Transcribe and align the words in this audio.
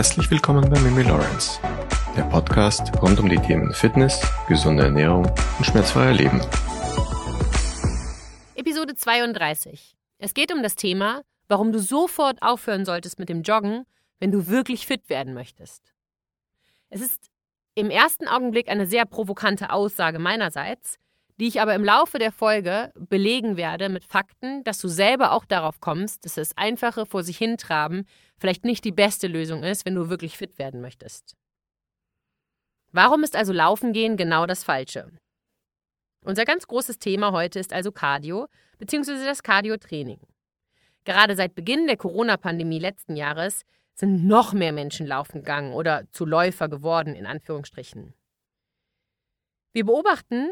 Herzlich 0.00 0.30
willkommen 0.30 0.66
bei 0.70 0.80
Mimi 0.80 1.02
Lawrence, 1.02 1.60
der 2.16 2.22
Podcast 2.22 2.90
rund 3.02 3.20
um 3.20 3.28
die 3.28 3.36
Themen 3.36 3.74
Fitness, 3.74 4.18
gesunde 4.48 4.84
Ernährung 4.84 5.26
und 5.58 5.64
schmerzfreier 5.66 6.14
Leben. 6.14 6.40
Episode 8.54 8.94
32. 8.94 9.98
Es 10.16 10.32
geht 10.32 10.54
um 10.54 10.62
das 10.62 10.74
Thema, 10.74 11.20
warum 11.48 11.70
du 11.70 11.80
sofort 11.80 12.40
aufhören 12.40 12.86
solltest 12.86 13.18
mit 13.18 13.28
dem 13.28 13.42
Joggen, 13.42 13.84
wenn 14.20 14.32
du 14.32 14.46
wirklich 14.46 14.86
fit 14.86 15.10
werden 15.10 15.34
möchtest. 15.34 15.92
Es 16.88 17.02
ist 17.02 17.30
im 17.74 17.90
ersten 17.90 18.26
Augenblick 18.26 18.70
eine 18.70 18.86
sehr 18.86 19.04
provokante 19.04 19.68
Aussage 19.68 20.18
meinerseits, 20.18 20.96
die 21.40 21.48
ich 21.48 21.60
aber 21.60 21.74
im 21.74 21.84
Laufe 21.84 22.18
der 22.18 22.32
Folge 22.32 22.92
belegen 22.94 23.56
werde 23.56 23.88
mit 23.88 24.04
Fakten, 24.04 24.62
dass 24.64 24.78
du 24.78 24.88
selber 24.88 25.32
auch 25.32 25.46
darauf 25.46 25.80
kommst, 25.80 26.26
dass 26.26 26.34
das 26.34 26.54
einfache 26.56 27.06
vor 27.06 27.22
sich 27.22 27.38
hintraben 27.38 28.06
vielleicht 28.38 28.66
nicht 28.66 28.84
die 28.84 28.92
beste 28.92 29.26
Lösung 29.26 29.62
ist, 29.62 29.86
wenn 29.86 29.94
du 29.94 30.10
wirklich 30.10 30.36
fit 30.36 30.58
werden 30.58 30.82
möchtest. 30.82 31.34
Warum 32.92 33.22
ist 33.22 33.36
also 33.36 33.54
Laufen 33.54 33.94
gehen 33.94 34.18
genau 34.18 34.44
das 34.44 34.64
Falsche? 34.64 35.10
Unser 36.22 36.44
ganz 36.44 36.66
großes 36.66 36.98
Thema 36.98 37.32
heute 37.32 37.58
ist 37.58 37.72
also 37.72 37.90
Cardio 37.90 38.46
bzw. 38.78 39.24
das 39.24 39.42
Cardio-Training. 39.42 40.20
Gerade 41.04 41.36
seit 41.36 41.54
Beginn 41.54 41.86
der 41.86 41.96
Corona-Pandemie 41.96 42.78
letzten 42.78 43.16
Jahres 43.16 43.64
sind 43.94 44.26
noch 44.26 44.52
mehr 44.52 44.72
Menschen 44.72 45.06
laufen 45.06 45.38
gegangen 45.38 45.72
oder 45.72 46.04
zu 46.10 46.26
Läufer 46.26 46.68
geworden, 46.68 47.14
in 47.14 47.24
Anführungsstrichen. 47.24 48.12
Wir 49.72 49.86
beobachten, 49.86 50.50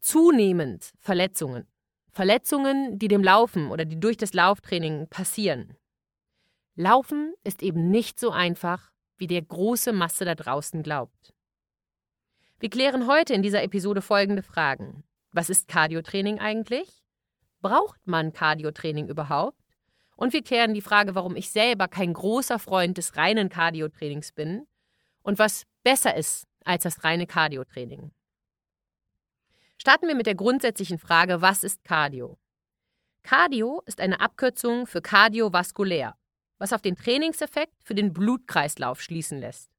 zunehmend 0.00 0.92
Verletzungen. 1.00 1.66
Verletzungen, 2.10 2.98
die 2.98 3.08
dem 3.08 3.22
Laufen 3.22 3.70
oder 3.70 3.84
die 3.84 4.00
durch 4.00 4.16
das 4.16 4.32
Lauftraining 4.32 5.08
passieren. 5.08 5.76
Laufen 6.74 7.34
ist 7.44 7.62
eben 7.62 7.90
nicht 7.90 8.18
so 8.18 8.30
einfach, 8.30 8.90
wie 9.18 9.26
der 9.26 9.42
große 9.42 9.92
Masse 9.92 10.24
da 10.24 10.34
draußen 10.34 10.82
glaubt. 10.82 11.34
Wir 12.58 12.70
klären 12.70 13.06
heute 13.06 13.34
in 13.34 13.42
dieser 13.42 13.62
Episode 13.62 14.00
folgende 14.00 14.42
Fragen. 14.42 15.04
Was 15.32 15.50
ist 15.50 15.68
Cardiotraining 15.68 16.38
eigentlich? 16.38 17.02
Braucht 17.60 18.06
man 18.06 18.32
Cardiotraining 18.32 19.08
überhaupt? 19.08 19.60
Und 20.16 20.32
wir 20.32 20.42
klären 20.42 20.72
die 20.72 20.80
Frage, 20.80 21.14
warum 21.14 21.36
ich 21.36 21.50
selber 21.50 21.88
kein 21.88 22.14
großer 22.14 22.58
Freund 22.58 22.96
des 22.96 23.16
reinen 23.16 23.50
Cardiotrainings 23.50 24.32
bin 24.32 24.66
und 25.22 25.38
was 25.38 25.64
besser 25.82 26.16
ist 26.16 26.46
als 26.64 26.84
das 26.84 27.04
reine 27.04 27.26
Cardiotraining. 27.26 28.10
Starten 29.78 30.08
wir 30.08 30.14
mit 30.14 30.26
der 30.26 30.34
grundsätzlichen 30.34 30.98
Frage, 30.98 31.42
was 31.42 31.62
ist 31.62 31.84
Cardio? 31.84 32.38
Cardio 33.22 33.82
ist 33.86 34.00
eine 34.00 34.20
Abkürzung 34.20 34.86
für 34.86 35.02
kardiovaskulär, 35.02 36.16
was 36.58 36.72
auf 36.72 36.82
den 36.82 36.96
Trainingseffekt 36.96 37.74
für 37.82 37.94
den 37.94 38.12
Blutkreislauf 38.12 39.02
schließen 39.02 39.38
lässt. 39.38 39.70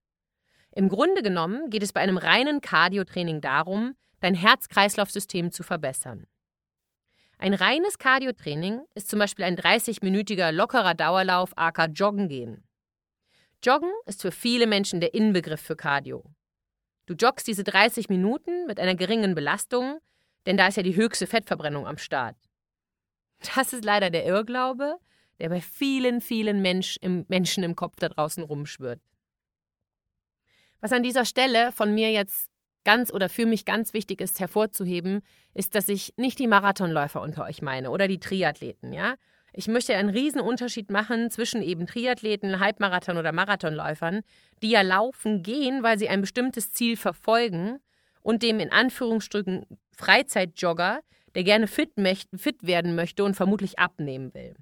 Im 0.71 0.89
Grunde 0.89 1.23
genommen 1.23 1.69
geht 1.69 1.81
es 1.81 1.93
bei 1.93 2.01
einem 2.01 2.17
reinen 2.17 2.61
Cardiotraining 2.61 3.41
darum, 3.41 3.95
dein 4.19 4.35
Herz-Kreislauf-System 4.35 5.51
zu 5.51 5.63
verbessern. 5.63 6.27
Ein 7.39 7.53
reines 7.53 7.97
Cardiotraining 7.97 8.83
ist 8.95 9.09
zum 9.09 9.19
Beispiel 9.19 9.45
ein 9.45 9.57
30-minütiger 9.57 10.51
lockerer 10.51 10.93
Dauerlauf 10.93 11.51
aka 11.55 11.85
Joggen 11.85 12.29
gehen. 12.29 12.63
Joggen 13.63 13.91
ist 14.05 14.21
für 14.21 14.31
viele 14.31 14.67
Menschen 14.67 15.01
der 15.01 15.13
Inbegriff 15.13 15.61
für 15.61 15.75
Cardio. 15.75 16.23
Du 17.07 17.13
joggst 17.13 17.47
diese 17.47 17.63
30 17.63 18.09
Minuten 18.09 18.67
mit 18.67 18.79
einer 18.79 18.93
geringen 18.93 19.33
Belastung, 19.33 19.99
denn 20.45 20.57
da 20.57 20.67
ist 20.67 20.77
ja 20.77 20.83
die 20.83 20.95
höchste 20.95 21.25
Fettverbrennung 21.25 21.87
am 21.87 21.97
Start. 21.97 22.35
Das 23.55 23.73
ist 23.73 23.85
leider 23.85 24.09
der 24.09 24.25
Irrglaube, 24.25 24.97
der 25.39 25.49
bei 25.49 25.61
vielen, 25.61 26.21
vielen 26.21 26.61
Mensch 26.61 26.97
im, 27.01 27.25
Menschen 27.27 27.63
im 27.63 27.75
Kopf 27.75 27.95
da 27.99 28.09
draußen 28.09 28.43
rumschwirrt. 28.43 28.99
Was 30.81 30.91
an 30.91 31.03
dieser 31.03 31.25
Stelle 31.25 31.71
von 31.71 31.93
mir 31.93 32.11
jetzt 32.11 32.49
ganz 32.83 33.11
oder 33.11 33.29
für 33.29 33.45
mich 33.45 33.65
ganz 33.65 33.93
wichtig 33.93 34.21
ist 34.21 34.39
hervorzuheben, 34.39 35.21
ist, 35.53 35.75
dass 35.75 35.89
ich 35.89 36.13
nicht 36.17 36.39
die 36.39 36.47
Marathonläufer 36.47 37.21
unter 37.21 37.43
euch 37.45 37.61
meine 37.61 37.89
oder 37.91 38.07
die 38.07 38.19
Triathleten, 38.19 38.93
ja? 38.93 39.15
Ich 39.59 39.67
möchte 39.67 39.95
einen 39.95 40.09
riesen 40.09 40.39
Unterschied 40.39 40.91
machen 40.91 41.31
zwischen 41.31 41.63
eben 41.63 41.87
Triathleten, 41.87 42.59
Halbmarathon 42.59 43.17
oder 43.17 43.31
Marathonläufern, 43.31 44.21
die 44.61 44.69
ja 44.69 44.83
laufen 44.83 45.41
gehen, 45.41 45.81
weil 45.81 45.97
sie 45.97 46.09
ein 46.09 46.21
bestimmtes 46.21 46.73
Ziel 46.73 46.95
verfolgen 46.95 47.79
und 48.21 48.43
dem 48.43 48.59
in 48.59 48.71
Anführungsstrichen 48.71 49.65
Freizeitjogger, 49.95 50.99
der 51.33 51.43
gerne 51.43 51.65
fit, 51.65 51.93
fit 52.35 52.67
werden 52.67 52.93
möchte 52.93 53.23
und 53.23 53.33
vermutlich 53.33 53.79
abnehmen 53.79 54.31
will. 54.35 54.55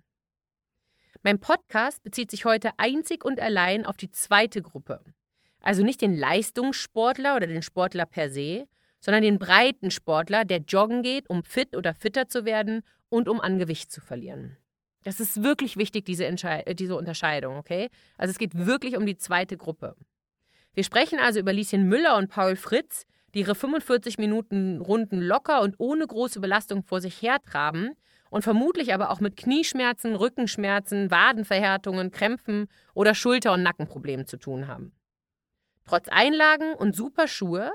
Mein 1.23 1.41
Podcast 1.41 2.01
bezieht 2.01 2.31
sich 2.31 2.45
heute 2.45 2.69
einzig 2.77 3.25
und 3.25 3.41
allein 3.41 3.85
auf 3.85 3.97
die 3.97 4.11
zweite 4.11 4.61
Gruppe. 4.61 5.01
Also 5.59 5.83
nicht 5.83 5.99
den 5.99 6.15
Leistungssportler 6.15 7.35
oder 7.35 7.47
den 7.47 7.63
Sportler 7.63 8.05
per 8.05 8.29
se, 8.29 8.65
sondern 9.01 9.23
den 9.23 9.39
breiten 9.39 9.91
Sportler, 9.91 10.45
der 10.45 10.59
joggen 10.59 11.01
geht, 11.01 11.29
um 11.29 11.43
fit 11.43 11.75
oder 11.75 11.93
fitter 11.93 12.29
zu 12.29 12.45
werden 12.45 12.81
und 13.09 13.27
um 13.27 13.41
an 13.41 13.59
Gewicht 13.59 13.91
zu 13.91 13.99
verlieren. 13.99 14.55
Das 15.05 15.19
ist 15.19 15.43
wirklich 15.43 15.77
wichtig, 15.77 16.03
diese, 16.03 16.25
äh, 16.25 16.73
diese 16.73 16.95
Unterscheidung, 16.95 17.57
okay? 17.57 17.89
Also 18.17 18.31
es 18.31 18.39
geht 18.39 18.65
wirklich 18.65 18.97
um 18.97 19.05
die 19.05 19.17
zweite 19.17 19.55
Gruppe. 19.55 19.95
Wir 20.73 20.83
sprechen 20.83 21.19
also 21.19 21.39
über 21.39 21.53
Lieschen 21.53 21.87
Müller 21.87 22.17
und 22.17 22.29
Paul 22.29 22.55
Fritz, 22.55 23.05
die 23.33 23.41
ihre 23.41 23.53
45 23.53 24.17
Minuten 24.17 24.81
Runden 24.81 25.21
locker 25.21 25.61
und 25.61 25.75
ohne 25.77 26.07
große 26.07 26.39
Belastung 26.39 26.81
vor 26.81 27.01
sich 27.01 27.21
hertraben 27.21 27.91
und 28.31 28.41
vermutlich 28.41 28.95
aber 28.95 29.11
auch 29.11 29.19
mit 29.19 29.37
Knieschmerzen, 29.37 30.15
Rückenschmerzen, 30.15 31.11
Wadenverhärtungen, 31.11 32.09
Krämpfen 32.09 32.67
oder 32.95 33.13
Schulter- 33.13 33.53
und 33.53 33.61
Nackenproblemen 33.61 34.25
zu 34.25 34.37
tun 34.37 34.67
haben. 34.67 34.91
Trotz 35.85 36.07
Einlagen 36.09 36.73
und 36.73 36.95
super 36.95 37.27
Schuhe, 37.27 37.71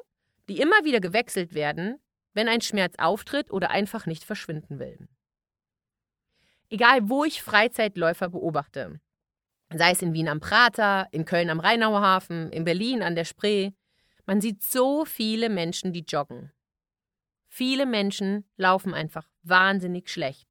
die 0.48 0.60
immer 0.60 0.84
wieder 0.84 0.98
gewechselt 0.98 1.54
werden, 1.54 2.00
wenn 2.34 2.48
ein 2.48 2.60
Schmerz 2.60 2.94
auftritt 2.98 3.52
oder 3.52 3.70
einfach 3.70 4.06
nicht 4.06 4.24
verschwinden 4.24 4.80
will. 4.80 5.06
Egal, 6.70 7.08
wo 7.08 7.24
ich 7.24 7.42
Freizeitläufer 7.42 8.28
beobachte, 8.28 9.00
sei 9.74 9.90
es 9.90 10.02
in 10.02 10.12
Wien 10.12 10.28
am 10.28 10.38
Prater, 10.38 11.08
in 11.10 11.24
Köln 11.24 11.50
am 11.50 11.58
Rheinauer 11.58 12.00
Hafen, 12.00 12.50
in 12.52 12.64
Berlin 12.64 13.02
an 13.02 13.16
der 13.16 13.24
Spree, 13.24 13.72
man 14.24 14.40
sieht 14.40 14.62
so 14.62 15.04
viele 15.04 15.48
Menschen, 15.48 15.92
die 15.92 16.04
joggen. 16.06 16.52
Viele 17.48 17.86
Menschen 17.86 18.44
laufen 18.56 18.94
einfach 18.94 19.26
wahnsinnig 19.42 20.08
schlecht. 20.08 20.48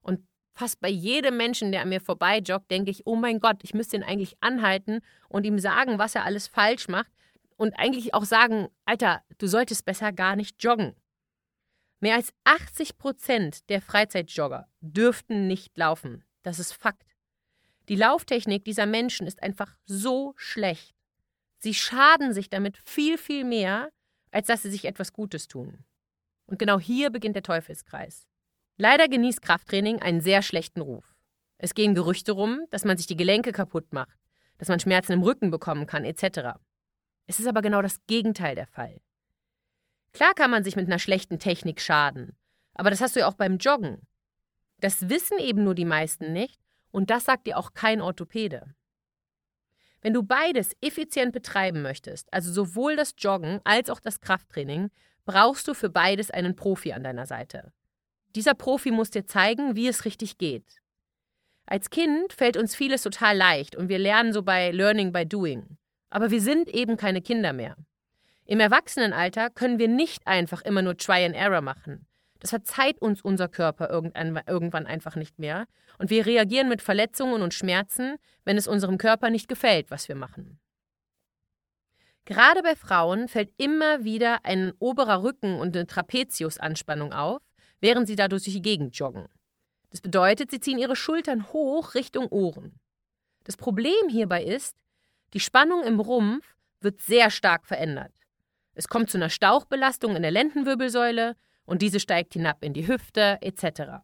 Und 0.00 0.26
fast 0.54 0.80
bei 0.80 0.88
jedem 0.88 1.36
Menschen, 1.36 1.72
der 1.72 1.82
an 1.82 1.90
mir 1.90 2.00
vorbei 2.00 2.38
joggt, 2.38 2.70
denke 2.70 2.90
ich, 2.90 3.06
oh 3.06 3.16
mein 3.16 3.40
Gott, 3.40 3.62
ich 3.62 3.74
müsste 3.74 3.96
ihn 3.96 4.02
eigentlich 4.02 4.36
anhalten 4.40 5.00
und 5.28 5.44
ihm 5.44 5.58
sagen, 5.58 5.98
was 5.98 6.14
er 6.14 6.24
alles 6.24 6.48
falsch 6.48 6.88
macht 6.88 7.12
und 7.56 7.74
eigentlich 7.78 8.14
auch 8.14 8.24
sagen, 8.24 8.68
Alter, 8.86 9.22
du 9.36 9.46
solltest 9.46 9.84
besser 9.84 10.12
gar 10.12 10.36
nicht 10.36 10.64
joggen. 10.64 10.94
Mehr 12.00 12.16
als 12.16 12.32
80 12.44 12.96
Prozent 12.96 13.68
der 13.68 13.82
Freizeitjogger 13.82 14.68
dürften 14.80 15.46
nicht 15.46 15.76
laufen. 15.76 16.24
Das 16.42 16.58
ist 16.58 16.72
Fakt. 16.72 17.14
Die 17.88 17.96
Lauftechnik 17.96 18.64
dieser 18.64 18.86
Menschen 18.86 19.26
ist 19.26 19.42
einfach 19.42 19.76
so 19.84 20.32
schlecht. 20.36 20.94
Sie 21.58 21.74
schaden 21.74 22.32
sich 22.32 22.48
damit 22.48 22.78
viel, 22.84 23.18
viel 23.18 23.44
mehr, 23.44 23.90
als 24.30 24.46
dass 24.46 24.62
sie 24.62 24.70
sich 24.70 24.86
etwas 24.86 25.12
Gutes 25.12 25.46
tun. 25.46 25.84
Und 26.46 26.58
genau 26.58 26.80
hier 26.80 27.10
beginnt 27.10 27.36
der 27.36 27.42
Teufelskreis. 27.42 28.26
Leider 28.78 29.08
genießt 29.08 29.42
Krafttraining 29.42 30.00
einen 30.00 30.22
sehr 30.22 30.40
schlechten 30.40 30.80
Ruf. 30.80 31.14
Es 31.58 31.74
gehen 31.74 31.94
Gerüchte 31.94 32.32
rum, 32.32 32.62
dass 32.70 32.86
man 32.86 32.96
sich 32.96 33.06
die 33.06 33.16
Gelenke 33.16 33.52
kaputt 33.52 33.92
macht, 33.92 34.18
dass 34.56 34.68
man 34.68 34.80
Schmerzen 34.80 35.12
im 35.12 35.22
Rücken 35.22 35.50
bekommen 35.50 35.86
kann, 35.86 36.06
etc. 36.06 36.58
Es 37.26 37.38
ist 37.38 37.46
aber 37.46 37.60
genau 37.60 37.82
das 37.82 38.00
Gegenteil 38.06 38.54
der 38.54 38.66
Fall. 38.66 39.02
Klar 40.12 40.34
kann 40.34 40.50
man 40.50 40.64
sich 40.64 40.76
mit 40.76 40.86
einer 40.86 40.98
schlechten 40.98 41.38
Technik 41.38 41.80
schaden, 41.80 42.36
aber 42.74 42.90
das 42.90 43.00
hast 43.00 43.16
du 43.16 43.20
ja 43.20 43.28
auch 43.28 43.34
beim 43.34 43.58
Joggen. 43.58 44.06
Das 44.78 45.08
wissen 45.08 45.38
eben 45.38 45.64
nur 45.64 45.74
die 45.74 45.84
meisten 45.84 46.32
nicht 46.32 46.60
und 46.90 47.10
das 47.10 47.24
sagt 47.24 47.46
dir 47.46 47.58
auch 47.58 47.74
kein 47.74 48.00
Orthopäde. 48.00 48.74
Wenn 50.02 50.14
du 50.14 50.22
beides 50.22 50.74
effizient 50.80 51.32
betreiben 51.32 51.82
möchtest, 51.82 52.32
also 52.32 52.52
sowohl 52.52 52.96
das 52.96 53.14
Joggen 53.18 53.60
als 53.64 53.90
auch 53.90 54.00
das 54.00 54.20
Krafttraining, 54.20 54.90
brauchst 55.26 55.68
du 55.68 55.74
für 55.74 55.90
beides 55.90 56.30
einen 56.30 56.56
Profi 56.56 56.92
an 56.92 57.04
deiner 57.04 57.26
Seite. 57.26 57.72
Dieser 58.34 58.54
Profi 58.54 58.90
muss 58.90 59.10
dir 59.10 59.26
zeigen, 59.26 59.76
wie 59.76 59.88
es 59.88 60.04
richtig 60.04 60.38
geht. 60.38 60.80
Als 61.66 61.90
Kind 61.90 62.32
fällt 62.32 62.56
uns 62.56 62.74
vieles 62.74 63.02
total 63.02 63.36
leicht 63.36 63.76
und 63.76 63.88
wir 63.88 63.98
lernen 63.98 64.32
so 64.32 64.42
bei 64.42 64.70
Learning 64.70 65.12
by 65.12 65.26
Doing. 65.26 65.76
Aber 66.08 66.30
wir 66.30 66.40
sind 66.40 66.68
eben 66.68 66.96
keine 66.96 67.22
Kinder 67.22 67.52
mehr. 67.52 67.76
Im 68.50 68.58
Erwachsenenalter 68.58 69.48
können 69.48 69.78
wir 69.78 69.86
nicht 69.86 70.26
einfach 70.26 70.62
immer 70.62 70.82
nur 70.82 70.96
Try 70.96 71.24
and 71.24 71.36
Error 71.36 71.60
machen. 71.60 72.08
Das 72.40 72.50
verzeiht 72.50 73.00
uns 73.00 73.22
unser 73.22 73.46
Körper 73.46 73.90
irgendwann 73.90 74.86
einfach 74.86 75.14
nicht 75.14 75.38
mehr. 75.38 75.68
Und 75.98 76.10
wir 76.10 76.26
reagieren 76.26 76.68
mit 76.68 76.82
Verletzungen 76.82 77.42
und 77.42 77.54
Schmerzen, 77.54 78.16
wenn 78.44 78.56
es 78.56 78.66
unserem 78.66 78.98
Körper 78.98 79.30
nicht 79.30 79.46
gefällt, 79.46 79.92
was 79.92 80.08
wir 80.08 80.16
machen. 80.16 80.58
Gerade 82.24 82.64
bei 82.64 82.74
Frauen 82.74 83.28
fällt 83.28 83.52
immer 83.56 84.02
wieder 84.02 84.44
ein 84.44 84.72
oberer 84.80 85.22
Rücken 85.22 85.60
und 85.60 85.76
eine 85.76 85.86
Trapeziusanspannung 85.86 87.12
auf, 87.12 87.40
während 87.80 88.08
sie 88.08 88.16
dadurch 88.16 88.42
durch 88.42 88.54
die 88.56 88.62
Gegend 88.62 88.98
joggen. 88.98 89.28
Das 89.90 90.00
bedeutet, 90.00 90.50
sie 90.50 90.58
ziehen 90.58 90.80
ihre 90.80 90.96
Schultern 90.96 91.52
hoch 91.52 91.94
Richtung 91.94 92.26
Ohren. 92.26 92.80
Das 93.44 93.56
Problem 93.56 94.08
hierbei 94.08 94.42
ist, 94.42 94.74
Die 95.34 95.40
Spannung 95.40 95.84
im 95.84 96.00
Rumpf 96.00 96.56
wird 96.80 97.00
sehr 97.00 97.30
stark 97.30 97.64
verändert. 97.64 98.10
Es 98.80 98.88
kommt 98.88 99.10
zu 99.10 99.18
einer 99.18 99.28
Stauchbelastung 99.28 100.16
in 100.16 100.22
der 100.22 100.30
Lendenwirbelsäule 100.30 101.36
und 101.66 101.82
diese 101.82 102.00
steigt 102.00 102.32
hinab 102.32 102.64
in 102.64 102.72
die 102.72 102.88
Hüfte 102.88 103.36
etc. 103.42 104.00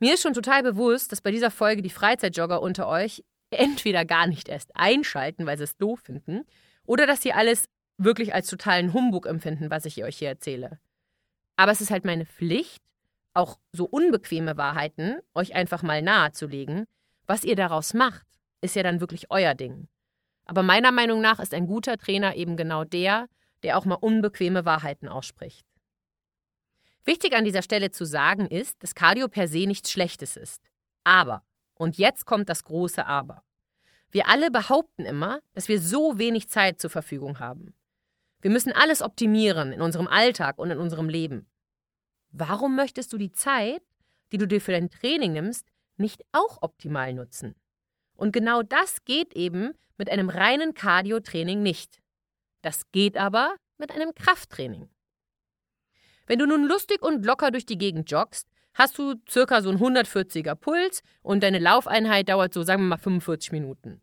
Mir 0.00 0.14
ist 0.14 0.22
schon 0.22 0.34
total 0.34 0.64
bewusst, 0.64 1.12
dass 1.12 1.20
bei 1.20 1.30
dieser 1.30 1.52
Folge 1.52 1.82
die 1.82 1.90
Freizeitjogger 1.90 2.60
unter 2.60 2.88
euch 2.88 3.22
entweder 3.50 4.04
gar 4.04 4.26
nicht 4.26 4.48
erst 4.48 4.74
einschalten, 4.74 5.46
weil 5.46 5.56
sie 5.56 5.62
es 5.62 5.76
doof 5.76 6.00
finden, 6.00 6.42
oder 6.84 7.06
dass 7.06 7.22
sie 7.22 7.32
alles 7.32 7.68
wirklich 7.96 8.34
als 8.34 8.48
totalen 8.48 8.92
Humbug 8.92 9.26
empfinden, 9.26 9.70
was 9.70 9.84
ich 9.84 10.02
euch 10.02 10.18
hier 10.18 10.30
erzähle. 10.30 10.80
Aber 11.54 11.70
es 11.70 11.80
ist 11.80 11.92
halt 11.92 12.04
meine 12.04 12.26
Pflicht, 12.26 12.82
auch 13.34 13.60
so 13.70 13.84
unbequeme 13.84 14.56
Wahrheiten 14.56 15.20
euch 15.32 15.54
einfach 15.54 15.84
mal 15.84 16.02
nahezulegen. 16.02 16.86
Was 17.28 17.44
ihr 17.44 17.54
daraus 17.54 17.94
macht, 17.94 18.26
ist 18.62 18.74
ja 18.74 18.82
dann 18.82 19.00
wirklich 19.00 19.30
euer 19.30 19.54
Ding. 19.54 19.86
Aber 20.50 20.64
meiner 20.64 20.90
Meinung 20.90 21.20
nach 21.20 21.38
ist 21.38 21.54
ein 21.54 21.68
guter 21.68 21.96
Trainer 21.96 22.34
eben 22.34 22.56
genau 22.56 22.82
der, 22.82 23.28
der 23.62 23.78
auch 23.78 23.84
mal 23.84 23.94
unbequeme 23.94 24.64
Wahrheiten 24.64 25.06
ausspricht. 25.06 25.64
Wichtig 27.04 27.36
an 27.36 27.44
dieser 27.44 27.62
Stelle 27.62 27.92
zu 27.92 28.04
sagen 28.04 28.48
ist, 28.48 28.82
dass 28.82 28.96
Cardio 28.96 29.28
per 29.28 29.46
se 29.46 29.68
nichts 29.68 29.92
Schlechtes 29.92 30.36
ist. 30.36 30.60
Aber, 31.04 31.44
und 31.74 31.98
jetzt 31.98 32.26
kommt 32.26 32.48
das 32.48 32.64
große 32.64 33.06
Aber. 33.06 33.44
Wir 34.10 34.26
alle 34.26 34.50
behaupten 34.50 35.04
immer, 35.04 35.38
dass 35.52 35.68
wir 35.68 35.80
so 35.80 36.18
wenig 36.18 36.48
Zeit 36.48 36.80
zur 36.80 36.90
Verfügung 36.90 37.38
haben. 37.38 37.72
Wir 38.40 38.50
müssen 38.50 38.72
alles 38.72 39.02
optimieren 39.02 39.72
in 39.72 39.80
unserem 39.80 40.08
Alltag 40.08 40.58
und 40.58 40.72
in 40.72 40.78
unserem 40.78 41.08
Leben. 41.08 41.46
Warum 42.32 42.74
möchtest 42.74 43.12
du 43.12 43.18
die 43.18 43.30
Zeit, 43.30 43.84
die 44.32 44.38
du 44.38 44.48
dir 44.48 44.60
für 44.60 44.72
dein 44.72 44.90
Training 44.90 45.32
nimmst, 45.32 45.68
nicht 45.96 46.24
auch 46.32 46.58
optimal 46.60 47.14
nutzen? 47.14 47.54
Und 48.20 48.32
genau 48.32 48.62
das 48.62 49.02
geht 49.06 49.34
eben 49.34 49.72
mit 49.96 50.10
einem 50.10 50.28
reinen 50.28 50.74
Cardio-Training 50.74 51.62
nicht. 51.62 52.02
Das 52.60 52.90
geht 52.92 53.16
aber 53.16 53.56
mit 53.78 53.92
einem 53.92 54.14
Krafttraining. 54.14 54.90
Wenn 56.26 56.38
du 56.38 56.44
nun 56.44 56.66
lustig 56.66 57.00
und 57.00 57.24
locker 57.24 57.50
durch 57.50 57.64
die 57.64 57.78
Gegend 57.78 58.10
joggst, 58.10 58.46
hast 58.74 58.98
du 58.98 59.14
circa 59.26 59.62
so 59.62 59.70
einen 59.70 59.78
140er 59.78 60.54
Puls 60.54 61.02
und 61.22 61.42
deine 61.42 61.58
Laufeinheit 61.58 62.28
dauert 62.28 62.52
so, 62.52 62.62
sagen 62.62 62.82
wir 62.82 62.88
mal, 62.88 62.98
45 62.98 63.52
Minuten. 63.52 64.02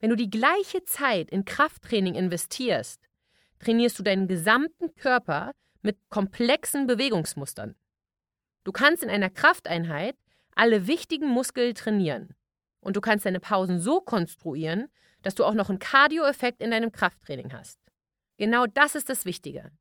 Wenn 0.00 0.10
du 0.10 0.16
die 0.16 0.28
gleiche 0.28 0.84
Zeit 0.84 1.30
in 1.30 1.46
Krafttraining 1.46 2.14
investierst, 2.14 3.08
trainierst 3.58 3.98
du 3.98 4.02
deinen 4.02 4.28
gesamten 4.28 4.94
Körper 4.96 5.52
mit 5.80 5.96
komplexen 6.10 6.86
Bewegungsmustern. 6.86 7.74
Du 8.64 8.72
kannst 8.72 9.02
in 9.02 9.08
einer 9.08 9.30
Krafteinheit 9.30 10.14
alle 10.54 10.86
wichtigen 10.86 11.28
Muskeln 11.28 11.74
trainieren. 11.74 12.35
Und 12.86 12.94
du 12.94 13.00
kannst 13.00 13.26
deine 13.26 13.40
Pausen 13.40 13.80
so 13.80 14.00
konstruieren, 14.00 14.86
dass 15.22 15.34
du 15.34 15.44
auch 15.44 15.54
noch 15.54 15.70
einen 15.70 15.80
Cardio-Effekt 15.80 16.62
in 16.62 16.70
deinem 16.70 16.92
Krafttraining 16.92 17.52
hast. 17.52 17.80
Genau 18.36 18.66
das 18.66 18.94
ist 18.94 19.08
das 19.08 19.24
Wichtige. 19.24 19.72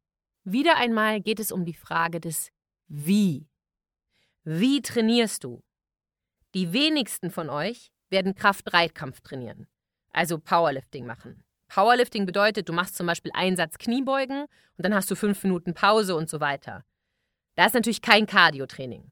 Wieder 0.44 0.78
einmal 0.78 1.22
geht 1.22 1.40
es 1.40 1.52
um 1.52 1.66
die 1.66 1.76
Frage 1.76 2.20
des 2.20 2.50
Wie. 2.88 3.48
Wie 4.44 4.82
trainierst 4.82 5.44
du? 5.44 5.64
Die 6.56 6.74
wenigsten 6.74 7.30
von 7.30 7.52
euch 7.52 7.92
werden 8.10 8.34
Kraft-Reitkampf 8.34 9.22
trainieren, 9.22 9.68
also 10.12 10.40
Powerlifting 10.40 11.06
machen. 11.06 11.44
Powerlifting 11.68 12.26
bedeutet, 12.26 12.68
du 12.70 12.74
machst 12.74 12.96
zum 12.96 13.06
Beispiel 13.06 13.32
einen 13.36 13.56
Satz 13.56 13.78
Kniebeugen 13.78 14.46
und 14.46 14.84
dann 14.84 14.96
hast 14.96 15.12
du 15.12 15.16
fünf 15.16 15.44
Minuten 15.44 15.76
Pause 15.76 16.16
und 16.16 16.28
so 16.28 16.40
weiter. 16.40 16.84
Da 17.54 17.68
ist 17.68 17.76
natürlich 17.76 18.02
kein 18.02 18.26
Cardio-Training. 18.26 19.12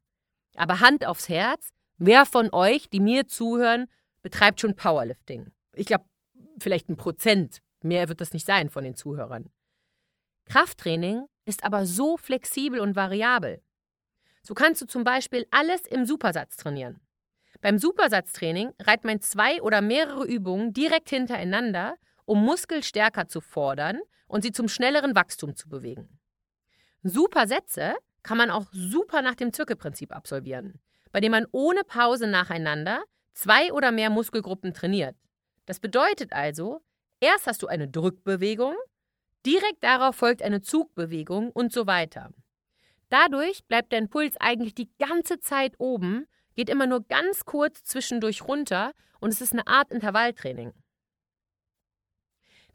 Aber 0.56 0.80
Hand 0.80 1.06
aufs 1.06 1.28
Herz, 1.28 1.73
wer 1.98 2.26
von 2.26 2.52
euch, 2.52 2.88
die 2.88 3.00
mir 3.00 3.26
zuhören, 3.26 3.86
betreibt 4.22 4.60
schon 4.60 4.76
Powerlifting? 4.76 5.52
Ich 5.74 5.86
glaube, 5.86 6.04
vielleicht 6.58 6.88
ein 6.88 6.96
Prozent. 6.96 7.60
Mehr 7.82 8.08
wird 8.08 8.20
das 8.20 8.32
nicht 8.32 8.46
sein 8.46 8.70
von 8.70 8.84
den 8.84 8.96
Zuhörern. 8.96 9.50
Krafttraining 10.46 11.26
ist 11.44 11.64
aber 11.64 11.86
so 11.86 12.16
flexibel 12.16 12.80
und 12.80 12.96
variabel. 12.96 13.62
So 14.42 14.54
kannst 14.54 14.82
du 14.82 14.86
zum 14.86 15.04
Beispiel 15.04 15.46
alles 15.50 15.82
im 15.86 16.06
Supersatz 16.06 16.56
trainieren. 16.56 17.00
Beim 17.60 17.78
Supersatztraining 17.78 18.72
reiht 18.80 19.04
man 19.04 19.20
zwei 19.20 19.62
oder 19.62 19.80
mehrere 19.80 20.26
Übungen 20.26 20.72
direkt 20.72 21.10
hintereinander 21.10 21.96
um 22.24 22.44
Muskelstärker 22.44 23.28
zu 23.28 23.40
fordern 23.40 24.00
und 24.26 24.42
sie 24.42 24.52
zum 24.52 24.68
schnelleren 24.68 25.14
Wachstum 25.14 25.56
zu 25.56 25.68
bewegen. 25.68 26.18
Supersätze 27.02 27.96
kann 28.22 28.38
man 28.38 28.50
auch 28.50 28.66
super 28.72 29.20
nach 29.20 29.34
dem 29.34 29.52
Zirkelprinzip 29.52 30.14
absolvieren, 30.14 30.80
bei 31.14 31.20
dem 31.20 31.30
man 31.30 31.46
ohne 31.52 31.84
Pause 31.84 32.26
nacheinander 32.26 33.04
zwei 33.34 33.72
oder 33.72 33.92
mehr 33.92 34.10
Muskelgruppen 34.10 34.74
trainiert. 34.74 35.14
Das 35.64 35.78
bedeutet 35.78 36.32
also, 36.32 36.80
erst 37.20 37.46
hast 37.46 37.62
du 37.62 37.68
eine 37.68 37.86
Drückbewegung, 37.86 38.74
direkt 39.46 39.84
darauf 39.84 40.16
folgt 40.16 40.42
eine 40.42 40.60
Zugbewegung 40.60 41.52
und 41.52 41.72
so 41.72 41.86
weiter. 41.86 42.30
Dadurch 43.10 43.64
bleibt 43.66 43.92
dein 43.92 44.08
Puls 44.08 44.36
eigentlich 44.40 44.74
die 44.74 44.90
ganze 44.98 45.38
Zeit 45.38 45.74
oben, 45.78 46.26
geht 46.56 46.68
immer 46.68 46.88
nur 46.88 47.04
ganz 47.04 47.44
kurz 47.44 47.84
zwischendurch 47.84 48.42
runter 48.42 48.92
und 49.20 49.32
es 49.32 49.40
ist 49.40 49.52
eine 49.52 49.68
Art 49.68 49.92
Intervalltraining. 49.92 50.72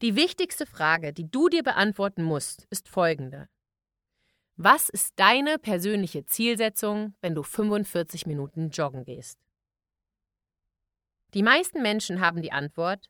Die 0.02 0.16
wichtigste 0.16 0.66
Frage, 0.66 1.12
die 1.12 1.30
du 1.30 1.50
dir 1.50 1.64
beantworten 1.64 2.24
musst, 2.24 2.68
ist 2.70 2.88
folgende. 2.88 3.50
Was 4.62 4.90
ist 4.90 5.14
deine 5.16 5.58
persönliche 5.58 6.26
Zielsetzung, 6.26 7.16
wenn 7.22 7.34
du 7.34 7.44
45 7.44 8.26
Minuten 8.26 8.72
joggen 8.72 9.06
gehst? 9.06 9.40
Die 11.34 11.44
meisten 11.44 11.82
Menschen 11.82 12.20
haben 12.20 12.42
die 12.42 12.52
Antwort, 12.52 13.10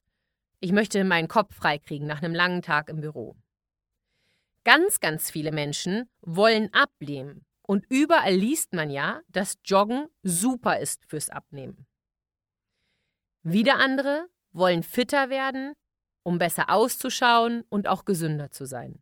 ich 0.60 0.72
möchte 0.72 1.04
meinen 1.04 1.28
Kopf 1.28 1.56
freikriegen 1.56 2.06
nach 2.06 2.22
einem 2.22 2.36
langen 2.36 2.62
Tag 2.62 2.88
im 2.88 3.02
Büro. 3.02 3.36
Ganz, 4.64 5.00
ganz 5.00 5.32
viele 5.32 5.52
Menschen 5.52 6.08
wollen 6.22 6.72
abnehmen 6.72 7.48
und 7.64 7.84
überall 7.90 8.36
liest 8.36 8.74
man 8.74 8.92
ja, 8.92 9.22
dass 9.30 9.58
Joggen 9.66 10.08
super 10.22 10.78
ist 10.78 11.04
fürs 11.08 11.32
Abnehmen. 11.32 11.88
Wieder 13.42 13.78
andere 13.78 14.28
wollen 14.52 14.84
fitter 14.84 15.32
werden 15.32 15.74
um 16.22 16.38
besser 16.38 16.70
auszuschauen 16.70 17.64
und 17.70 17.88
auch 17.88 18.06
gesünder 18.06 18.52
zu 18.52 18.66
sein. 18.66 19.02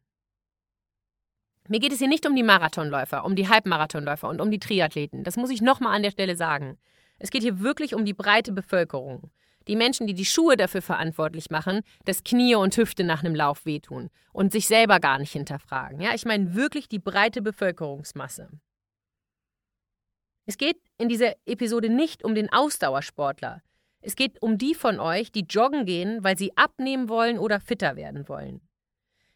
Mir 1.67 1.79
geht 1.79 1.91
es 1.91 1.99
hier 1.99 2.07
nicht 2.07 2.25
um 2.25 2.35
die 2.35 2.43
Marathonläufer, 2.43 3.25
um 3.25 3.35
die 3.35 3.49
Halbmarathonläufer 3.49 4.29
und 4.29 4.41
um 4.41 4.51
die 4.51 4.59
Triathleten. 4.59 5.23
Das 5.23 5.37
muss 5.37 5.49
ich 5.49 5.61
nochmal 5.61 5.95
an 5.95 6.03
der 6.03 6.11
Stelle 6.11 6.35
sagen. 6.35 6.77
Es 7.19 7.29
geht 7.31 7.41
hier 7.41 7.59
wirklich 7.59 7.95
um 7.95 8.05
die 8.05 8.13
breite 8.13 8.51
Bevölkerung. 8.51 9.31
Die 9.67 9.75
Menschen, 9.75 10.07
die 10.07 10.13
die 10.13 10.25
Schuhe 10.25 10.55
dafür 10.55 10.81
verantwortlich 10.81 11.49
machen, 11.49 11.81
dass 12.05 12.23
Knie 12.23 12.55
und 12.55 12.77
Hüfte 12.77 13.03
nach 13.03 13.23
einem 13.23 13.35
Lauf 13.35 13.65
wehtun 13.65 14.09
und 14.31 14.51
sich 14.51 14.67
selber 14.67 14.99
gar 14.99 15.19
nicht 15.19 15.33
hinterfragen. 15.33 15.99
Ja, 15.99 16.13
ich 16.13 16.25
meine 16.25 16.55
wirklich 16.55 16.87
die 16.87 16.99
breite 16.99 17.41
Bevölkerungsmasse. 17.41 18.49
Es 20.45 20.57
geht 20.57 20.77
in 20.97 21.09
dieser 21.09 21.33
Episode 21.45 21.89
nicht 21.89 22.23
um 22.23 22.33
den 22.33 22.51
Ausdauersportler, 22.51 23.61
es 24.01 24.15
geht 24.15 24.41
um 24.41 24.57
die 24.57 24.73
von 24.73 24.99
euch, 24.99 25.31
die 25.31 25.45
joggen 25.49 25.85
gehen, 25.85 26.23
weil 26.23 26.37
sie 26.37 26.55
abnehmen 26.55 27.09
wollen 27.09 27.39
oder 27.39 27.59
fitter 27.59 27.95
werden 27.95 28.29
wollen. 28.29 28.61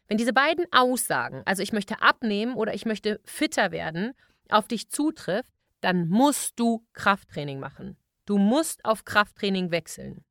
Wenn 0.08 0.18
diese 0.18 0.32
beiden 0.32 0.66
Aussagen, 0.72 1.42
also 1.44 1.62
ich 1.62 1.72
möchte 1.72 2.02
abnehmen 2.02 2.54
oder 2.54 2.74
ich 2.74 2.84
möchte 2.84 3.20
fitter 3.24 3.70
werden, 3.72 4.12
auf 4.48 4.68
dich 4.68 4.90
zutrifft, 4.90 5.50
dann 5.80 6.08
musst 6.08 6.58
du 6.58 6.86
Krafttraining 6.92 7.60
machen. 7.60 7.96
Du 8.26 8.38
musst 8.38 8.84
auf 8.84 9.04
Krafttraining 9.04 9.70
wechseln. 9.70 10.24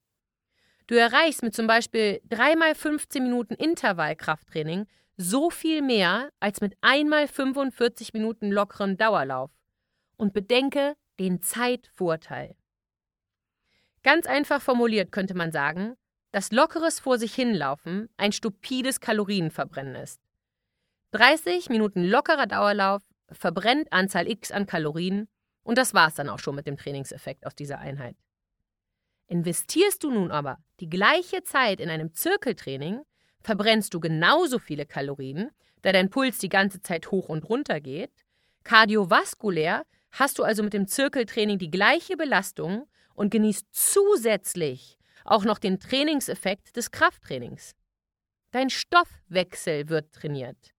Du 0.88 0.96
erreichst 0.96 1.44
mit 1.44 1.56
zum 1.56 1.68
Beispiel 1.68 2.22
3 2.30 2.76
15 2.76 3.24
Minuten 3.24 3.54
Intervallkrafttraining 3.54 4.88
so 5.18 5.50
viel 5.50 5.82
mehr 5.82 6.30
als 6.40 6.62
mit 6.62 6.76
einmal 6.82 7.28
45 7.28 8.14
Minuten 8.14 8.52
lockeren 8.52 8.98
Dauerlauf. 8.98 9.52
Und 10.18 10.34
bedenke 10.34 10.96
den 11.20 11.42
Zeitvorteil. 11.42 12.56
Ganz 14.04 14.28
einfach 14.28 14.62
formuliert 14.62 15.12
könnte 15.12 15.34
man 15.34 15.52
sagen, 15.52 15.96
dass 16.32 16.52
lockeres 16.52 17.00
vor 17.00 17.18
sich 17.18 17.34
hinlaufen 17.34 18.10
ein 18.18 18.32
stupides 18.32 19.00
Kalorienverbrennen 19.00 19.96
ist. 19.96 20.22
30 21.12 21.70
Minuten 21.70 22.04
lockerer 22.04 22.48
Dauerlauf 22.48 23.02
verbrennt 23.32 23.92
Anzahl 23.92 24.30
X 24.30 24.52
an 24.52 24.66
Kalorien 24.66 25.28
und 25.64 25.78
das 25.78 25.94
war's 25.94 26.16
dann 26.16 26.30
auch 26.30 26.40
schon 26.40 26.56
mit 26.56 26.68
dem 26.68 26.78
Trainingseffekt 26.78 27.46
aus 27.46 27.56
dieser 27.56 27.80
Einheit. 27.80 28.16
Investierst 29.28 30.04
du 30.04 30.12
nun 30.12 30.32
aber 30.32 30.58
die 30.80 30.90
gleiche 30.90 31.44
Zeit 31.44 31.80
in 31.80 31.90
einem 31.90 32.14
Zirkeltraining, 32.14 33.02
verbrennst 33.42 33.94
du 33.94 34.00
genauso 34.00 34.60
viele 34.60 34.86
Kalorien, 34.86 35.52
da 35.82 35.92
dein 35.92 36.10
Puls 36.10 36.38
die 36.38 36.50
ganze 36.50 36.82
Zeit 36.82 37.12
hoch 37.12 37.30
und 37.30 37.48
runter 37.50 37.80
geht. 37.80 38.12
Kardiovaskulär 38.64 39.84
hast 40.12 40.38
du 40.38 40.44
also 40.44 40.64
mit 40.64 40.74
dem 40.74 40.88
Zirkeltraining 40.88 41.58
die 41.58 41.72
gleiche 41.72 42.18
Belastung 42.18 42.88
und 43.16 43.32
genießt 43.32 43.68
zusätzlich 43.72 44.98
auch 45.26 45.44
noch 45.44 45.60
den 45.60 45.80
Trainingseffekt 45.80 46.76
des 46.76 46.92
Krafttrainings. 46.92 47.74
Dein 48.52 48.70
Stoffwechsel 48.70 49.90
wird 49.90 50.14
trainiert. 50.14 50.74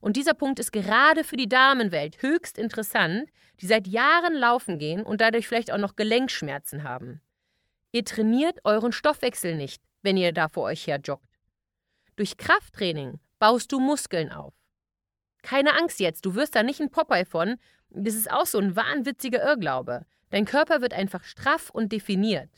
Und 0.00 0.16
dieser 0.16 0.34
Punkt 0.34 0.58
ist 0.58 0.72
gerade 0.72 1.24
für 1.24 1.36
die 1.36 1.48
Damenwelt 1.48 2.22
höchst 2.22 2.58
interessant, 2.58 3.30
die 3.60 3.66
seit 3.66 3.86
Jahren 3.86 4.34
laufen 4.34 4.78
gehen 4.78 5.02
und 5.02 5.20
dadurch 5.20 5.48
vielleicht 5.48 5.72
auch 5.72 5.78
noch 5.78 5.96
Gelenkschmerzen 5.96 6.84
haben. 6.84 7.20
Ihr 7.92 8.04
trainiert 8.04 8.60
euren 8.64 8.92
Stoffwechsel 8.92 9.56
nicht, 9.56 9.82
wenn 10.02 10.16
ihr 10.16 10.32
da 10.32 10.48
vor 10.48 10.64
euch 10.64 10.86
her 10.86 11.00
joggt. 11.02 11.38
Durch 12.16 12.36
Krafttraining 12.36 13.18
baust 13.38 13.72
du 13.72 13.80
Muskeln 13.80 14.30
auf. 14.30 14.54
Keine 15.42 15.76
Angst 15.78 16.00
jetzt, 16.00 16.26
du 16.26 16.34
wirst 16.34 16.54
da 16.54 16.62
nicht 16.62 16.80
ein 16.80 16.90
Popeye 16.90 17.24
von. 17.24 17.56
Das 17.90 18.14
ist 18.14 18.30
auch 18.30 18.46
so 18.46 18.58
ein 18.58 18.76
wahnwitziger 18.76 19.42
Irrglaube. 19.42 20.04
Dein 20.30 20.44
Körper 20.44 20.82
wird 20.82 20.92
einfach 20.92 21.24
straff 21.24 21.70
und 21.70 21.92
definiert. 21.92 22.50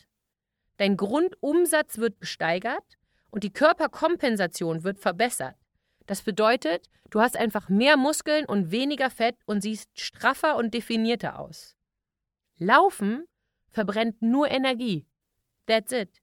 Dein 0.80 0.96
Grundumsatz 0.96 1.98
wird 1.98 2.20
gesteigert 2.20 2.96
und 3.30 3.44
die 3.44 3.52
Körperkompensation 3.52 4.82
wird 4.82 4.98
verbessert. 4.98 5.54
Das 6.06 6.22
bedeutet, 6.22 6.88
du 7.10 7.20
hast 7.20 7.36
einfach 7.36 7.68
mehr 7.68 7.98
Muskeln 7.98 8.46
und 8.46 8.70
weniger 8.70 9.10
Fett 9.10 9.36
und 9.44 9.60
siehst 9.60 9.90
straffer 10.00 10.56
und 10.56 10.72
definierter 10.72 11.38
aus. 11.38 11.76
Laufen 12.56 13.26
verbrennt 13.68 14.22
nur 14.22 14.50
Energie. 14.50 15.06
That's 15.66 15.92
it. 15.92 16.22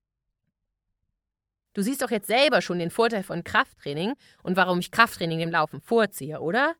Du 1.74 1.84
siehst 1.84 2.02
doch 2.02 2.10
jetzt 2.10 2.26
selber 2.26 2.64
schon 2.64 2.80
den 2.80 2.90
Vorteil 2.90 3.22
von 3.22 3.44
Krafttraining 3.44 4.16
und 4.42 4.58
warum 4.58 4.80
ich 4.80 4.90
Krafttraining 4.90 5.38
dem 5.38 5.52
Laufen 5.52 5.82
vorziehe, 5.82 6.42
oder? 6.42 6.76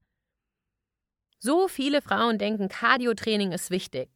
So 1.38 1.68
viele 1.68 2.02
Frauen 2.02 2.40
denken, 2.40 2.70
Cardiotraining 2.70 3.52
ist 3.52 3.70
wichtig. 3.70 4.10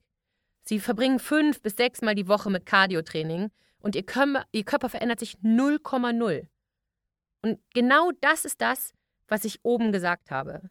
Sie 0.71 0.79
verbringen 0.79 1.19
fünf 1.19 1.61
bis 1.61 1.75
sechs 1.75 2.01
Mal 2.01 2.15
die 2.15 2.29
Woche 2.29 2.49
mit 2.49 2.65
Cardiotraining 2.65 3.51
und 3.81 3.93
ihr, 3.93 4.05
Körper, 4.05 4.45
ihr 4.53 4.63
Körper 4.63 4.87
verändert 4.87 5.19
sich 5.19 5.35
0,0. 5.43 6.47
Und 7.41 7.59
genau 7.73 8.11
das 8.21 8.45
ist 8.45 8.61
das, 8.61 8.93
was 9.27 9.43
ich 9.43 9.59
oben 9.63 9.91
gesagt 9.91 10.31
habe. 10.31 10.69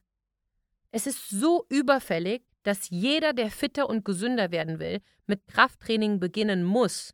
Es 0.91 1.07
ist 1.07 1.29
so 1.29 1.67
überfällig, 1.69 2.43
dass 2.63 2.89
jeder, 2.89 3.35
der 3.35 3.51
fitter 3.51 3.91
und 3.91 4.07
gesünder 4.07 4.51
werden 4.51 4.79
will, 4.79 5.03
mit 5.27 5.47
Krafttraining 5.47 6.19
beginnen 6.19 6.65
muss. 6.65 7.13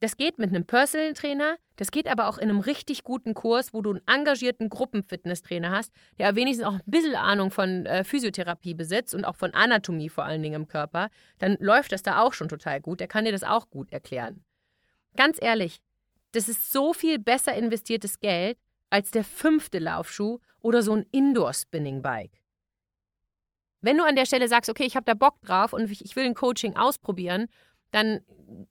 Das 0.00 0.16
geht 0.16 0.38
mit 0.38 0.48
einem 0.48 0.64
Personal 0.64 1.12
Trainer, 1.12 1.58
das 1.76 1.90
geht 1.90 2.08
aber 2.08 2.28
auch 2.28 2.38
in 2.38 2.48
einem 2.48 2.60
richtig 2.60 3.04
guten 3.04 3.34
Kurs, 3.34 3.74
wo 3.74 3.82
du 3.82 3.90
einen 3.90 4.02
engagierten 4.06 4.70
Gruppenfitnesstrainer 4.70 5.70
hast, 5.70 5.92
der 6.18 6.34
wenigstens 6.34 6.66
auch 6.66 6.72
ein 6.72 6.82
bisschen 6.86 7.14
Ahnung 7.14 7.50
von 7.50 7.84
äh, 7.84 8.02
Physiotherapie 8.02 8.72
besitzt 8.72 9.14
und 9.14 9.26
auch 9.26 9.36
von 9.36 9.52
Anatomie 9.52 10.08
vor 10.08 10.24
allen 10.24 10.42
Dingen 10.42 10.62
im 10.62 10.68
Körper. 10.68 11.10
Dann 11.38 11.58
läuft 11.60 11.92
das 11.92 12.02
da 12.02 12.22
auch 12.22 12.32
schon 12.32 12.48
total 12.48 12.80
gut. 12.80 13.00
Der 13.00 13.08
kann 13.08 13.26
dir 13.26 13.32
das 13.32 13.44
auch 13.44 13.68
gut 13.68 13.92
erklären. 13.92 14.42
Ganz 15.16 15.36
ehrlich, 15.40 15.82
das 16.32 16.48
ist 16.48 16.72
so 16.72 16.94
viel 16.94 17.18
besser 17.18 17.54
investiertes 17.54 18.20
Geld 18.20 18.58
als 18.88 19.10
der 19.10 19.24
fünfte 19.24 19.78
Laufschuh 19.78 20.38
oder 20.60 20.82
so 20.82 20.94
ein 20.94 21.06
Indoor-Spinning-Bike. 21.12 22.40
Wenn 23.82 23.96
du 23.96 24.04
an 24.04 24.16
der 24.16 24.26
Stelle 24.26 24.48
sagst, 24.48 24.68
okay, 24.68 24.84
ich 24.84 24.96
habe 24.96 25.06
da 25.06 25.14
Bock 25.14 25.40
drauf 25.40 25.72
und 25.72 25.90
ich 25.90 26.14
will 26.14 26.24
ein 26.24 26.34
Coaching 26.34 26.76
ausprobieren, 26.76 27.48
dann 27.90 28.20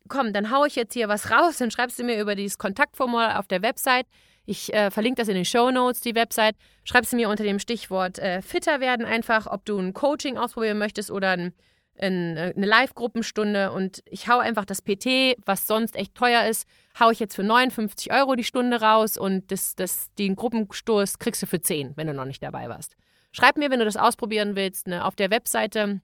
komm, 0.07 0.33
dann 0.33 0.51
haue 0.51 0.67
ich 0.67 0.75
jetzt 0.75 0.93
hier 0.93 1.07
was 1.07 1.31
raus, 1.31 1.57
dann 1.57 1.71
schreibst 1.71 1.99
du 1.99 2.03
mir 2.03 2.19
über 2.19 2.35
dieses 2.35 2.57
Kontaktformular 2.57 3.39
auf 3.39 3.47
der 3.47 3.61
Website. 3.61 4.07
Ich 4.45 4.73
äh, 4.73 4.91
verlinke 4.91 5.21
das 5.21 5.27
in 5.27 5.35
den 5.35 5.45
Show 5.45 5.71
Notes, 5.71 6.01
die 6.01 6.15
Website. 6.15 6.55
Schreibst 6.83 7.13
du 7.13 7.15
mir 7.15 7.29
unter 7.29 7.43
dem 7.43 7.59
Stichwort 7.59 8.19
äh, 8.19 8.41
fitter 8.41 8.79
werden 8.79 9.05
einfach, 9.05 9.47
ob 9.47 9.63
du 9.65 9.77
ein 9.77 9.93
Coaching 9.93 10.37
ausprobieren 10.37 10.79
möchtest 10.79 11.11
oder 11.11 11.31
ein 11.31 11.53
eine 12.01 12.53
Live-Gruppenstunde 12.55 13.73
und 13.73 14.01
ich 14.05 14.29
hau 14.29 14.39
einfach 14.39 14.63
das 14.63 14.81
PT, 14.81 15.35
was 15.45 15.67
sonst 15.67 15.97
echt 15.97 16.15
teuer 16.15 16.45
ist, 16.45 16.65
hau 16.97 17.11
ich 17.11 17.19
jetzt 17.19 17.35
für 17.35 17.43
59 17.43 18.13
Euro 18.13 18.35
die 18.35 18.45
Stunde 18.45 18.79
raus 18.79 19.17
und 19.17 19.51
das, 19.51 19.75
das, 19.75 20.09
den 20.17 20.37
Gruppenstoß 20.37 21.19
kriegst 21.19 21.41
du 21.41 21.45
für 21.45 21.59
10, 21.59 21.97
wenn 21.97 22.07
du 22.07 22.13
noch 22.13 22.23
nicht 22.23 22.41
dabei 22.41 22.69
warst. 22.69 22.95
Schreib 23.33 23.57
mir, 23.57 23.69
wenn 23.69 23.79
du 23.79 23.85
das 23.85 23.97
ausprobieren 23.97 24.55
willst, 24.55 24.87
ne, 24.87 25.03
auf 25.03 25.15
der 25.15 25.29
Webseite 25.29 25.99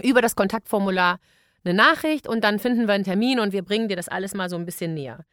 über 0.00 0.22
das 0.22 0.36
Kontaktformular 0.36 1.18
eine 1.64 1.74
Nachricht 1.74 2.28
und 2.28 2.42
dann 2.42 2.58
finden 2.58 2.86
wir 2.86 2.94
einen 2.94 3.04
Termin 3.04 3.40
und 3.40 3.52
wir 3.52 3.62
bringen 3.62 3.88
dir 3.88 3.96
das 3.96 4.08
alles 4.08 4.34
mal 4.34 4.48
so 4.48 4.56
ein 4.56 4.66
bisschen 4.66 4.94
näher. 4.94 5.24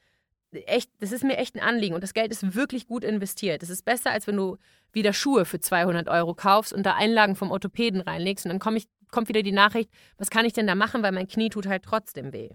Echt, 0.51 0.89
das 0.99 1.11
ist 1.11 1.23
mir 1.23 1.37
echt 1.37 1.55
ein 1.55 1.61
Anliegen 1.61 1.95
und 1.95 2.03
das 2.03 2.13
Geld 2.13 2.31
ist 2.31 2.55
wirklich 2.55 2.87
gut 2.87 3.03
investiert. 3.03 3.61
Das 3.61 3.69
ist 3.69 3.85
besser, 3.85 4.11
als 4.11 4.27
wenn 4.27 4.35
du 4.35 4.57
wieder 4.91 5.13
Schuhe 5.13 5.45
für 5.45 5.59
200 5.59 6.09
Euro 6.09 6.33
kaufst 6.33 6.73
und 6.73 6.83
da 6.83 6.95
Einlagen 6.95 7.35
vom 7.35 7.51
Orthopäden 7.51 8.01
reinlegst 8.01 8.45
und 8.45 8.49
dann 8.49 8.59
komme 8.59 8.77
ich 8.77 8.87
kommt 9.11 9.27
wieder 9.27 9.43
die 9.43 9.51
Nachricht, 9.51 9.91
was 10.17 10.29
kann 10.29 10.45
ich 10.45 10.53
denn 10.53 10.67
da 10.67 10.73
machen, 10.75 11.03
weil 11.03 11.11
mein 11.11 11.27
Knie 11.27 11.49
tut 11.49 11.67
halt 11.67 11.83
trotzdem 11.83 12.33
weh. 12.33 12.49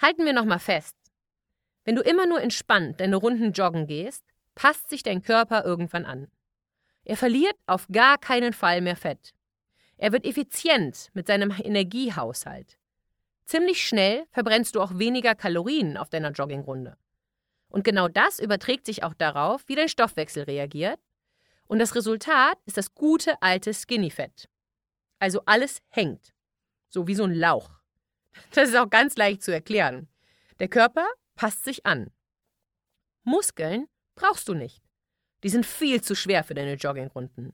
Halten 0.00 0.24
wir 0.24 0.32
nochmal 0.32 0.58
fest. 0.58 0.96
Wenn 1.84 1.96
du 1.96 2.02
immer 2.02 2.26
nur 2.26 2.40
entspannt 2.40 3.00
deine 3.00 3.16
Runden 3.16 3.52
joggen 3.52 3.86
gehst, 3.86 4.24
passt 4.54 4.88
sich 4.88 5.02
dein 5.02 5.22
Körper 5.22 5.64
irgendwann 5.64 6.04
an. 6.04 6.28
Er 7.04 7.16
verliert 7.16 7.56
auf 7.66 7.86
gar 7.88 8.18
keinen 8.18 8.52
Fall 8.52 8.80
mehr 8.80 8.96
Fett. 8.96 9.32
Er 9.96 10.12
wird 10.12 10.24
effizient 10.26 11.10
mit 11.14 11.26
seinem 11.26 11.50
Energiehaushalt. 11.50 12.78
Ziemlich 13.46 13.86
schnell 13.86 14.26
verbrennst 14.30 14.74
du 14.74 14.80
auch 14.80 14.98
weniger 14.98 15.34
Kalorien 15.34 15.96
auf 15.96 16.08
deiner 16.08 16.30
Joggingrunde. 16.32 16.96
Und 17.68 17.84
genau 17.84 18.08
das 18.08 18.38
überträgt 18.38 18.86
sich 18.86 19.02
auch 19.02 19.14
darauf, 19.14 19.64
wie 19.66 19.74
dein 19.74 19.88
Stoffwechsel 19.88 20.44
reagiert. 20.44 21.00
Und 21.66 21.78
das 21.78 21.94
Resultat 21.94 22.58
ist 22.66 22.76
das 22.76 22.94
gute 22.94 23.40
alte 23.42 23.74
Skinny-Fett. 23.74 24.48
Also 25.18 25.42
alles 25.46 25.82
hängt. 25.88 26.34
So 26.88 27.06
wie 27.06 27.14
so 27.14 27.24
ein 27.24 27.34
Lauch. 27.34 27.70
Das 28.52 28.68
ist 28.68 28.76
auch 28.76 28.90
ganz 28.90 29.16
leicht 29.16 29.42
zu 29.42 29.52
erklären. 29.52 30.08
Der 30.58 30.68
Körper 30.68 31.06
passt 31.34 31.64
sich 31.64 31.84
an. 31.86 32.10
Muskeln 33.22 33.88
brauchst 34.14 34.48
du 34.48 34.54
nicht. 34.54 34.82
Die 35.42 35.48
sind 35.48 35.66
viel 35.66 36.02
zu 36.02 36.14
schwer 36.14 36.44
für 36.44 36.54
deine 36.54 36.74
Joggingrunden. 36.74 37.52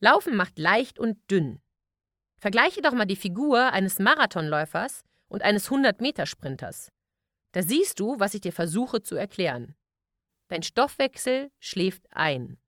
Laufen 0.00 0.34
macht 0.34 0.58
leicht 0.58 0.98
und 0.98 1.18
dünn. 1.30 1.60
Vergleiche 2.38 2.80
doch 2.80 2.92
mal 2.92 3.04
die 3.04 3.16
Figur 3.16 3.72
eines 3.72 3.98
Marathonläufers 3.98 5.02
und 5.28 5.42
eines 5.42 5.68
100-Meter-Sprinters. 5.70 6.90
Da 7.52 7.62
siehst 7.62 8.00
du, 8.00 8.18
was 8.18 8.34
ich 8.34 8.40
dir 8.40 8.52
versuche 8.52 9.02
zu 9.02 9.16
erklären. 9.16 9.74
Dein 10.48 10.62
Stoffwechsel 10.62 11.50
schläft 11.58 12.06
ein. 12.10 12.58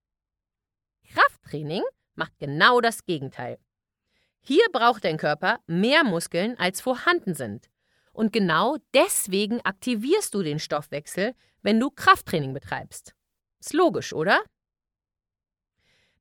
Krafttraining 1.08 1.82
macht 2.14 2.38
genau 2.38 2.80
das 2.80 3.04
Gegenteil. 3.04 3.58
Hier 4.40 4.64
braucht 4.72 5.04
dein 5.04 5.16
Körper 5.16 5.60
mehr 5.66 6.04
Muskeln, 6.04 6.58
als 6.58 6.80
vorhanden 6.80 7.34
sind. 7.34 7.70
Und 8.12 8.32
genau 8.32 8.76
deswegen 8.92 9.60
aktivierst 9.62 10.34
du 10.34 10.42
den 10.42 10.58
Stoffwechsel, 10.58 11.34
wenn 11.62 11.80
du 11.80 11.90
Krafttraining 11.90 12.52
betreibst. 12.52 13.14
Ist 13.60 13.72
logisch, 13.72 14.12
oder? 14.12 14.42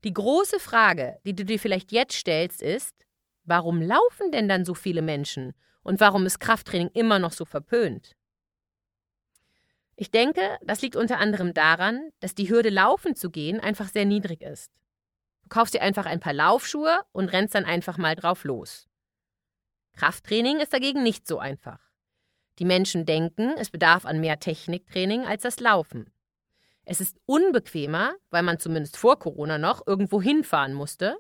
Die 0.04 0.14
große 0.14 0.60
Frage, 0.60 1.20
die 1.26 1.36
du 1.36 1.46
dir 1.46 1.60
vielleicht 1.60 1.92
jetzt 1.92 2.16
stellst, 2.16 2.62
ist, 2.62 2.96
warum 3.44 3.82
laufen 3.82 4.32
denn 4.32 4.48
dann 4.48 4.66
so 4.66 4.74
viele 4.74 5.02
Menschen 5.02 5.54
und 5.84 6.00
warum 6.00 6.26
ist 6.26 6.40
Krafttraining 6.40 6.90
immer 6.94 7.20
noch 7.20 7.32
so 7.32 7.46
verpönt? 7.46 8.16
Ich 9.96 10.10
denke, 10.10 10.58
das 10.64 10.82
liegt 10.82 10.96
unter 10.96 11.20
anderem 11.20 11.54
daran, 11.54 12.10
dass 12.20 12.34
die 12.34 12.50
Hürde 12.50 12.70
laufen 12.70 13.16
zu 13.16 13.30
gehen 13.30 13.60
einfach 13.60 13.90
sehr 13.90 14.06
niedrig 14.06 14.42
ist 14.42 14.72
kaufst 15.52 15.76
dir 15.76 15.84
einfach 15.84 16.08
ein 16.08 16.20
paar 16.20 16.34
Laufschuhe 16.34 17.02
und 17.12 17.32
rennst 17.32 17.54
dann 17.54 17.66
einfach 17.66 18.00
mal 18.00 18.16
drauf 18.16 18.44
los. 18.44 18.88
Krafttraining 19.94 20.60
ist 20.60 20.74
dagegen 20.74 21.04
nicht 21.04 21.28
so 21.28 21.38
einfach. 21.38 21.80
Die 22.58 22.66
Menschen 22.66 23.06
denken, 23.06 23.54
es 23.58 23.70
bedarf 23.70 24.06
an 24.06 24.20
mehr 24.20 24.40
Techniktraining 24.40 25.26
als 25.26 25.44
das 25.44 25.60
Laufen. 25.60 26.12
Es 26.84 27.02
ist 27.02 27.18
unbequemer, 27.26 28.14
weil 28.30 28.44
man 28.44 28.60
zumindest 28.60 28.98
vor 28.98 29.20
Corona 29.20 29.58
noch 29.58 29.86
irgendwo 29.86 30.22
hinfahren 30.22 30.74
musste. 30.74 31.18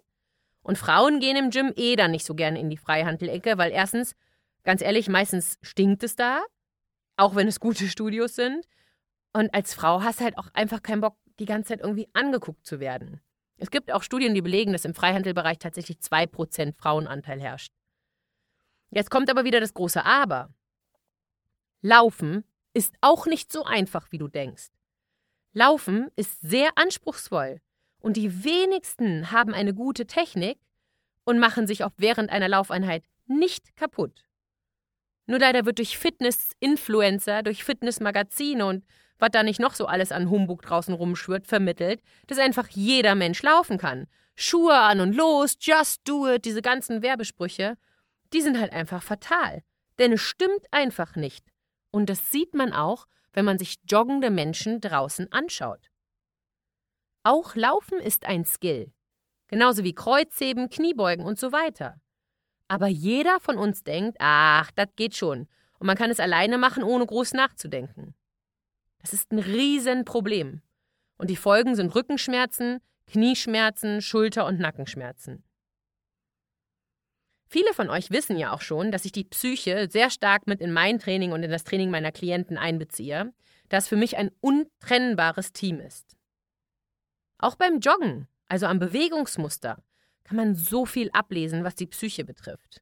Und 0.63 0.77
Frauen 0.77 1.19
gehen 1.19 1.37
im 1.37 1.49
Gym 1.49 1.73
eh 1.75 1.95
dann 1.95 2.11
nicht 2.11 2.25
so 2.25 2.35
gerne 2.35 2.59
in 2.59 2.69
die 2.69 2.77
Freihandelecke, 2.77 3.57
weil 3.57 3.71
erstens, 3.71 4.15
ganz 4.63 4.81
ehrlich, 4.81 5.09
meistens 5.09 5.57
stinkt 5.61 6.03
es 6.03 6.15
da, 6.15 6.43
auch 7.15 7.35
wenn 7.35 7.47
es 7.47 7.59
gute 7.59 7.87
Studios 7.87 8.35
sind. 8.35 8.65
Und 9.33 9.53
als 9.53 9.73
Frau 9.73 10.01
hast 10.01 10.19
du 10.19 10.25
halt 10.25 10.37
auch 10.37 10.47
einfach 10.53 10.81
keinen 10.83 11.01
Bock, 11.01 11.15
die 11.39 11.45
ganze 11.45 11.69
Zeit 11.69 11.81
irgendwie 11.81 12.09
angeguckt 12.13 12.65
zu 12.65 12.79
werden. 12.79 13.21
Es 13.57 13.71
gibt 13.71 13.91
auch 13.91 14.03
Studien, 14.03 14.33
die 14.33 14.41
belegen, 14.41 14.73
dass 14.73 14.85
im 14.85 14.95
Freihandelbereich 14.95 15.59
tatsächlich 15.59 15.97
2% 15.97 16.75
Frauenanteil 16.75 17.39
herrscht. 17.39 17.71
Jetzt 18.89 19.11
kommt 19.11 19.29
aber 19.29 19.45
wieder 19.45 19.59
das 19.59 19.73
große 19.73 20.03
Aber. 20.03 20.49
Laufen 21.81 22.43
ist 22.73 22.95
auch 23.01 23.25
nicht 23.25 23.51
so 23.51 23.63
einfach, 23.63 24.11
wie 24.11 24.17
du 24.17 24.27
denkst. 24.27 24.69
Laufen 25.53 26.09
ist 26.15 26.39
sehr 26.41 26.69
anspruchsvoll 26.75 27.59
und 27.99 28.17
die 28.17 28.43
wenigsten 28.43 29.31
haben 29.31 29.53
eine 29.53 29.73
gute 29.73 30.07
Technik 30.07 30.57
und 31.25 31.39
machen 31.39 31.67
sich 31.67 31.83
auch 31.83 31.91
während 31.97 32.29
einer 32.29 32.49
Laufeinheit 32.49 33.03
nicht 33.27 33.75
kaputt. 33.75 34.25
Nur 35.27 35.39
leider 35.39 35.65
wird 35.65 35.77
durch 35.77 35.97
Fitness-Influencer, 35.97 37.43
durch 37.43 37.63
Fitnessmagazine 37.63 38.65
und 38.65 38.85
was 39.19 39.29
da 39.31 39.43
nicht 39.43 39.59
noch 39.59 39.75
so 39.75 39.85
alles 39.85 40.11
an 40.11 40.29
Humbug 40.29 40.63
draußen 40.63 40.93
rumschwirrt, 40.93 41.45
vermittelt, 41.45 42.01
dass 42.27 42.39
einfach 42.39 42.67
jeder 42.69 43.13
Mensch 43.15 43.41
laufen 43.43 43.77
kann. 43.77 44.07
Schuhe 44.35 44.75
an 44.75 44.99
und 44.99 45.13
los, 45.13 45.57
just 45.59 46.01
do 46.05 46.27
it, 46.27 46.45
diese 46.45 46.61
ganzen 46.61 47.01
Werbesprüche, 47.03 47.77
die 48.33 48.41
sind 48.41 48.59
halt 48.59 48.73
einfach 48.73 49.03
fatal. 49.03 49.61
Denn 49.99 50.13
es 50.13 50.21
stimmt 50.21 50.65
einfach 50.71 51.15
nicht. 51.15 51.45
Und 51.91 52.09
das 52.09 52.31
sieht 52.31 52.55
man 52.55 52.73
auch, 52.73 53.05
wenn 53.33 53.45
man 53.45 53.57
sich 53.57 53.75
joggende 53.87 54.29
Menschen 54.29 54.81
draußen 54.81 55.31
anschaut. 55.31 55.89
Auch 57.23 57.55
Laufen 57.55 57.99
ist 57.99 58.25
ein 58.25 58.45
Skill. 58.45 58.91
Genauso 59.47 59.83
wie 59.83 59.93
Kreuzheben, 59.93 60.69
Kniebeugen 60.69 61.25
und 61.25 61.37
so 61.37 61.51
weiter. 61.51 61.99
Aber 62.67 62.87
jeder 62.87 63.39
von 63.39 63.57
uns 63.57 63.83
denkt, 63.83 64.17
ach, 64.19 64.71
das 64.71 64.87
geht 64.95 65.15
schon. 65.15 65.47
und 65.79 65.87
man 65.87 65.97
kann 65.97 66.11
es 66.11 66.19
alleine 66.19 66.57
machen, 66.57 66.83
ohne 66.83 67.05
groß 67.05 67.33
nachzudenken. 67.33 68.15
Das 68.99 69.13
ist 69.13 69.31
ein 69.31 69.39
Riesenproblem. 69.39 70.61
Und 71.17 71.29
die 71.29 71.35
Folgen 71.35 71.75
sind 71.75 71.93
Rückenschmerzen, 71.93 72.79
Knieschmerzen, 73.07 74.01
Schulter- 74.01 74.45
und 74.45 74.59
Nackenschmerzen. 74.59 75.43
Viele 77.51 77.73
von 77.73 77.89
euch 77.89 78.11
wissen 78.11 78.37
ja 78.37 78.53
auch 78.53 78.61
schon, 78.61 78.93
dass 78.93 79.03
ich 79.03 79.11
die 79.11 79.25
Psyche 79.25 79.89
sehr 79.91 80.09
stark 80.09 80.47
mit 80.47 80.61
in 80.61 80.71
mein 80.71 80.99
Training 80.99 81.33
und 81.33 81.43
in 81.43 81.51
das 81.51 81.65
Training 81.65 81.91
meiner 81.91 82.13
Klienten 82.13 82.57
einbeziehe, 82.57 83.33
das 83.67 83.89
für 83.89 83.97
mich 83.97 84.15
ein 84.15 84.31
untrennbares 84.39 85.51
Team 85.51 85.81
ist. 85.81 86.15
Auch 87.39 87.55
beim 87.55 87.81
Joggen, 87.81 88.29
also 88.47 88.67
am 88.67 88.79
Bewegungsmuster, 88.79 89.83
kann 90.23 90.37
man 90.37 90.55
so 90.55 90.85
viel 90.85 91.11
ablesen, 91.11 91.65
was 91.65 91.75
die 91.75 91.87
Psyche 91.87 92.23
betrifft. 92.23 92.81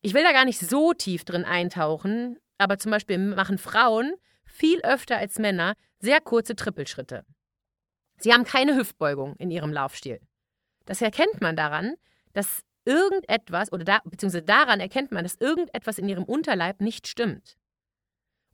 Ich 0.00 0.14
will 0.14 0.24
da 0.24 0.32
gar 0.32 0.44
nicht 0.44 0.58
so 0.58 0.92
tief 0.92 1.24
drin 1.24 1.44
eintauchen, 1.44 2.40
aber 2.58 2.78
zum 2.78 2.90
Beispiel 2.90 3.18
machen 3.18 3.58
Frauen 3.58 4.14
viel 4.46 4.80
öfter 4.80 5.16
als 5.16 5.38
Männer 5.38 5.74
sehr 6.00 6.20
kurze 6.20 6.56
Trippelschritte. 6.56 7.24
Sie 8.16 8.32
haben 8.32 8.42
keine 8.42 8.74
Hüftbeugung 8.74 9.36
in 9.36 9.52
ihrem 9.52 9.72
Laufstil. 9.72 10.18
Das 10.86 11.00
erkennt 11.02 11.40
man 11.40 11.54
daran, 11.54 11.94
dass 12.32 12.64
irgendetwas, 12.88 13.70
oder 13.70 13.84
da, 13.84 14.00
beziehungsweise 14.04 14.44
daran 14.44 14.80
erkennt 14.80 15.12
man, 15.12 15.22
dass 15.22 15.36
irgendetwas 15.36 15.98
in 15.98 16.08
ihrem 16.08 16.24
Unterleib 16.24 16.80
nicht 16.80 17.06
stimmt. 17.06 17.58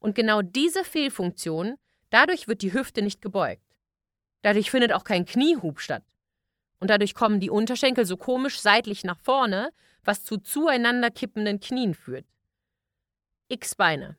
Und 0.00 0.14
genau 0.14 0.42
diese 0.42 0.84
Fehlfunktion, 0.84 1.76
dadurch 2.10 2.48
wird 2.48 2.62
die 2.62 2.72
Hüfte 2.72 3.00
nicht 3.00 3.22
gebeugt. 3.22 3.62
Dadurch 4.42 4.70
findet 4.70 4.92
auch 4.92 5.04
kein 5.04 5.24
Kniehub 5.24 5.80
statt. 5.80 6.02
Und 6.80 6.90
dadurch 6.90 7.14
kommen 7.14 7.40
die 7.40 7.48
Unterschenkel 7.48 8.04
so 8.04 8.16
komisch 8.16 8.60
seitlich 8.60 9.04
nach 9.04 9.18
vorne, 9.18 9.70
was 10.02 10.24
zu 10.24 10.36
zueinander 10.36 11.10
kippenden 11.10 11.60
Knien 11.60 11.94
führt. 11.94 12.26
X-Beine. 13.48 14.18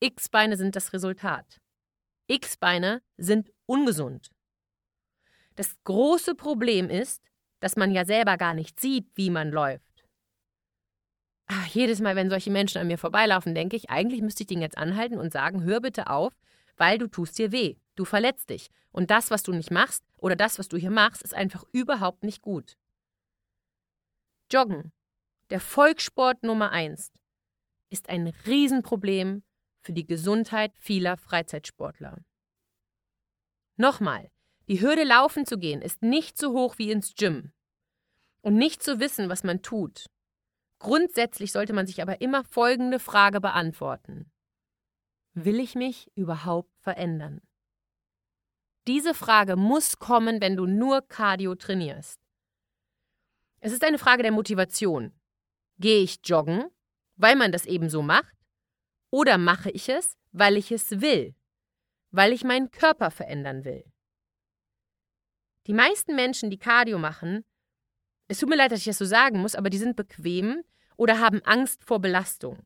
X-Beine 0.00 0.56
sind 0.56 0.76
das 0.76 0.92
Resultat. 0.92 1.60
X-Beine 2.26 3.00
sind 3.16 3.52
ungesund. 3.64 4.30
Das 5.54 5.74
große 5.84 6.34
Problem 6.34 6.90
ist, 6.90 7.22
dass 7.66 7.74
man 7.74 7.90
ja 7.90 8.04
selber 8.04 8.36
gar 8.36 8.54
nicht 8.54 8.78
sieht, 8.78 9.08
wie 9.16 9.28
man 9.28 9.50
läuft. 9.50 10.06
Ach, 11.48 11.66
jedes 11.66 12.00
Mal, 12.00 12.14
wenn 12.14 12.30
solche 12.30 12.52
Menschen 12.52 12.78
an 12.78 12.86
mir 12.86 12.96
vorbeilaufen, 12.96 13.56
denke 13.56 13.74
ich, 13.74 13.90
eigentlich 13.90 14.22
müsste 14.22 14.44
ich 14.44 14.46
den 14.46 14.60
jetzt 14.60 14.78
anhalten 14.78 15.18
und 15.18 15.32
sagen, 15.32 15.64
hör 15.64 15.80
bitte 15.80 16.08
auf, 16.08 16.32
weil 16.76 16.96
du 16.96 17.08
tust 17.08 17.36
dir 17.38 17.50
weh, 17.50 17.74
du 17.96 18.04
verletzt 18.04 18.50
dich. 18.50 18.70
Und 18.92 19.10
das, 19.10 19.32
was 19.32 19.42
du 19.42 19.52
nicht 19.52 19.72
machst, 19.72 20.04
oder 20.18 20.36
das, 20.36 20.60
was 20.60 20.68
du 20.68 20.76
hier 20.76 20.92
machst, 20.92 21.22
ist 21.22 21.34
einfach 21.34 21.64
überhaupt 21.72 22.22
nicht 22.22 22.40
gut. 22.40 22.76
Joggen, 24.52 24.92
der 25.50 25.58
Volkssport 25.58 26.44
Nummer 26.44 26.70
eins, 26.70 27.10
ist 27.90 28.08
ein 28.08 28.32
Riesenproblem 28.46 29.42
für 29.80 29.92
die 29.92 30.06
Gesundheit 30.06 30.70
vieler 30.78 31.16
Freizeitsportler. 31.16 32.18
Nochmal, 33.76 34.30
die 34.68 34.80
Hürde 34.80 35.04
laufen 35.04 35.46
zu 35.46 35.58
gehen 35.58 35.80
ist 35.80 36.02
nicht 36.02 36.38
so 36.38 36.52
hoch 36.52 36.78
wie 36.78 36.90
ins 36.90 37.14
Gym. 37.14 37.52
Und 38.46 38.54
nicht 38.54 38.80
zu 38.80 39.00
wissen, 39.00 39.28
was 39.28 39.42
man 39.42 39.60
tut. 39.60 40.06
Grundsätzlich 40.78 41.50
sollte 41.50 41.72
man 41.72 41.88
sich 41.88 42.00
aber 42.00 42.20
immer 42.20 42.44
folgende 42.44 43.00
Frage 43.00 43.40
beantworten. 43.40 44.30
Will 45.32 45.58
ich 45.58 45.74
mich 45.74 46.12
überhaupt 46.14 46.70
verändern? 46.78 47.40
Diese 48.86 49.14
Frage 49.14 49.56
muss 49.56 49.98
kommen, 49.98 50.40
wenn 50.40 50.54
du 50.54 50.66
nur 50.66 51.02
Cardio 51.02 51.56
trainierst. 51.56 52.20
Es 53.58 53.72
ist 53.72 53.82
eine 53.82 53.98
Frage 53.98 54.22
der 54.22 54.30
Motivation. 54.30 55.12
Gehe 55.80 56.04
ich 56.04 56.20
joggen, 56.22 56.66
weil 57.16 57.34
man 57.34 57.50
das 57.50 57.66
eben 57.66 57.90
so 57.90 58.00
macht? 58.00 58.36
Oder 59.10 59.38
mache 59.38 59.72
ich 59.72 59.88
es, 59.88 60.16
weil 60.30 60.56
ich 60.56 60.70
es 60.70 61.00
will? 61.00 61.34
Weil 62.12 62.32
ich 62.32 62.44
meinen 62.44 62.70
Körper 62.70 63.10
verändern 63.10 63.64
will? 63.64 63.84
Die 65.66 65.74
meisten 65.74 66.14
Menschen, 66.14 66.48
die 66.48 66.58
Cardio 66.58 67.00
machen, 67.00 67.44
es 68.28 68.38
tut 68.38 68.48
mir 68.48 68.56
leid, 68.56 68.72
dass 68.72 68.80
ich 68.80 68.86
das 68.86 68.98
so 68.98 69.04
sagen 69.04 69.40
muss, 69.40 69.54
aber 69.54 69.70
die 69.70 69.78
sind 69.78 69.96
bequem 69.96 70.62
oder 70.96 71.20
haben 71.20 71.40
Angst 71.44 71.84
vor 71.84 72.00
Belastung. 72.00 72.58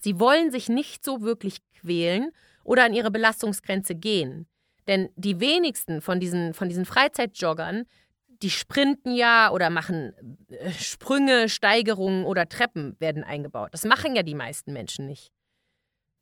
Sie 0.00 0.18
wollen 0.20 0.50
sich 0.50 0.68
nicht 0.68 1.04
so 1.04 1.22
wirklich 1.22 1.58
quälen 1.80 2.30
oder 2.64 2.84
an 2.84 2.94
ihre 2.94 3.10
Belastungsgrenze 3.10 3.94
gehen. 3.94 4.46
Denn 4.86 5.08
die 5.16 5.40
wenigsten 5.40 6.00
von 6.00 6.20
diesen, 6.20 6.54
von 6.54 6.68
diesen 6.68 6.84
Freizeitjoggern, 6.84 7.84
die 8.42 8.50
sprinten 8.50 9.14
ja 9.14 9.50
oder 9.50 9.70
machen 9.70 10.12
äh, 10.48 10.70
Sprünge, 10.72 11.48
Steigerungen 11.48 12.24
oder 12.24 12.48
Treppen 12.48 12.94
werden 12.98 13.24
eingebaut. 13.24 13.70
Das 13.72 13.84
machen 13.84 14.14
ja 14.14 14.22
die 14.22 14.34
meisten 14.34 14.72
Menschen 14.72 15.06
nicht. 15.06 15.32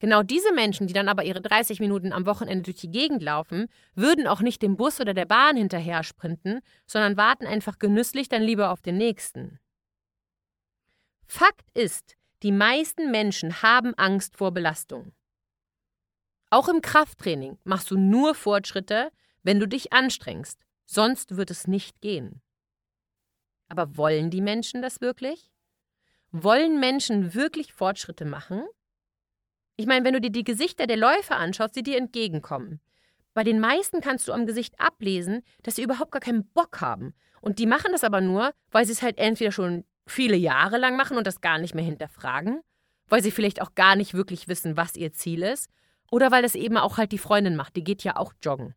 Genau 0.04 0.22
diese 0.22 0.52
Menschen, 0.52 0.86
die 0.86 0.92
dann 0.92 1.08
aber 1.08 1.24
ihre 1.24 1.40
30 1.40 1.80
Minuten 1.80 2.12
am 2.12 2.26
Wochenende 2.26 2.64
durch 2.64 2.76
die 2.76 2.90
Gegend 2.90 3.22
laufen, 3.22 3.68
würden 3.94 4.26
auch 4.26 4.42
nicht 4.42 4.60
dem 4.60 4.76
Bus 4.76 5.00
oder 5.00 5.14
der 5.14 5.24
Bahn 5.24 5.56
hinterher 5.56 6.02
sprinten, 6.02 6.60
sondern 6.86 7.16
warten 7.16 7.46
einfach 7.46 7.78
genüsslich 7.78 8.28
dann 8.28 8.42
lieber 8.42 8.68
auf 8.68 8.82
den 8.82 8.98
nächsten. 8.98 9.58
Fakt 11.26 11.70
ist, 11.72 12.16
die 12.42 12.52
meisten 12.52 13.10
Menschen 13.12 13.62
haben 13.62 13.94
Angst 13.94 14.36
vor 14.36 14.52
Belastung. 14.52 15.14
Auch 16.50 16.68
im 16.68 16.82
Krafttraining 16.82 17.56
machst 17.64 17.90
du 17.90 17.96
nur 17.96 18.34
Fortschritte, 18.34 19.10
wenn 19.42 19.58
du 19.58 19.66
dich 19.66 19.94
anstrengst, 19.94 20.60
sonst 20.84 21.38
wird 21.38 21.50
es 21.50 21.66
nicht 21.66 22.02
gehen. 22.02 22.42
Aber 23.70 23.96
wollen 23.96 24.28
die 24.28 24.42
Menschen 24.42 24.82
das 24.82 25.00
wirklich? 25.00 25.50
Wollen 26.30 26.78
Menschen 26.78 27.32
wirklich 27.32 27.72
Fortschritte 27.72 28.26
machen? 28.26 28.66
Ich 29.76 29.86
meine, 29.86 30.04
wenn 30.04 30.14
du 30.14 30.20
dir 30.20 30.30
die 30.30 30.44
Gesichter 30.44 30.86
der 30.86 30.96
Läufer 30.96 31.36
anschaust, 31.36 31.74
die 31.74 31.82
dir 31.82 31.98
entgegenkommen. 31.98 32.80
Bei 33.34 33.42
den 33.42 33.58
meisten 33.58 34.00
kannst 34.00 34.28
du 34.28 34.32
am 34.32 34.46
Gesicht 34.46 34.78
ablesen, 34.78 35.42
dass 35.62 35.76
sie 35.76 35.82
überhaupt 35.82 36.12
gar 36.12 36.20
keinen 36.20 36.46
Bock 36.50 36.80
haben. 36.80 37.14
Und 37.40 37.58
die 37.58 37.66
machen 37.66 37.90
das 37.92 38.04
aber 38.04 38.20
nur, 38.20 38.54
weil 38.70 38.86
sie 38.86 38.92
es 38.92 39.02
halt 39.02 39.18
entweder 39.18 39.50
schon 39.50 39.84
viele 40.06 40.36
Jahre 40.36 40.78
lang 40.78 40.96
machen 40.96 41.16
und 41.16 41.26
das 41.26 41.40
gar 41.40 41.58
nicht 41.58 41.74
mehr 41.74 41.84
hinterfragen, 41.84 42.60
weil 43.08 43.22
sie 43.22 43.32
vielleicht 43.32 43.60
auch 43.60 43.74
gar 43.74 43.96
nicht 43.96 44.14
wirklich 44.14 44.48
wissen, 44.48 44.76
was 44.76 44.96
ihr 44.96 45.12
Ziel 45.12 45.42
ist, 45.42 45.68
oder 46.10 46.30
weil 46.30 46.42
das 46.42 46.54
eben 46.54 46.76
auch 46.76 46.96
halt 46.96 47.12
die 47.12 47.18
Freundin 47.18 47.56
macht, 47.56 47.74
die 47.76 47.84
geht 47.84 48.04
ja 48.04 48.16
auch 48.16 48.32
joggen. 48.42 48.74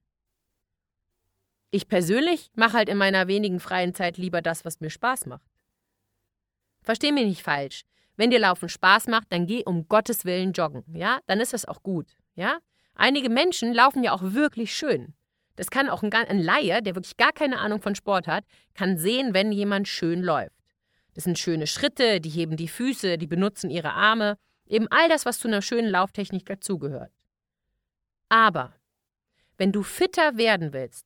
Ich 1.69 1.88
persönlich 1.88 2.49
mache 2.55 2.77
halt 2.77 2.89
in 2.89 2.97
meiner 2.97 3.27
wenigen 3.27 3.60
freien 3.60 3.93
Zeit 3.93 4.17
lieber 4.17 4.41
das, 4.41 4.65
was 4.65 4.79
mir 4.79 4.89
Spaß 4.89 5.27
macht. 5.27 5.45
Versteh 6.81 7.12
mich 7.12 7.25
nicht 7.25 7.43
falsch. 7.43 7.83
Wenn 8.17 8.32
dir 8.32 8.39
Laufen 8.39 8.67
Spaß 8.67 9.08
macht, 9.08 9.32
dann 9.32 9.45
geh 9.45 9.63
um 9.63 9.88
Gottes 9.88 10.25
Willen 10.25 10.51
joggen, 10.51 10.84
ja? 10.93 11.19
Dann 11.27 11.39
ist 11.39 11.53
das 11.53 11.65
auch 11.65 11.84
gut, 11.84 12.17
ja? 12.36 12.58
Einige 12.95 13.30
Menschen 13.30 13.73
laufen 13.73 14.03
ja 14.03 14.12
auch 14.12 14.23
wirklich 14.23 14.75
schön. 14.75 15.13
Das 15.56 15.69
kann 15.69 15.89
auch 15.89 16.03
ein, 16.03 16.12
ein 16.13 16.39
Laie, 16.39 16.82
der 16.82 16.95
wirklich 16.95 17.17
gar 17.17 17.32
keine 17.32 17.60
Ahnung 17.60 17.82
von 17.82 17.95
Sport 17.95 18.27
hat, 18.27 18.43
kann 18.73 18.97
sehen, 18.97 19.34
wenn 19.34 19.51
jemand 19.51 19.88
schön 19.88 20.21
läuft. 20.23 20.56
Das 21.13 21.23
sind 21.23 21.39
schöne 21.39 21.67
Schritte, 21.67 22.19
die 22.19 22.30
heben 22.30 22.58
die 22.58 22.67
Füße, 22.67 23.17
die 23.17 23.27
benutzen 23.27 23.69
ihre 23.69 23.93
Arme, 23.93 24.38
eben 24.67 24.88
all 24.89 25.10
das, 25.10 25.25
was 25.25 25.39
zu 25.39 25.47
einer 25.47 25.62
schönen 25.62 25.89
Lauftechnik 25.89 26.45
dazugehört. 26.45 27.12
Aber 28.30 28.73
wenn 29.58 29.71
du 29.71 29.84
fitter 29.84 30.38
werden 30.38 30.73
willst, 30.73 31.06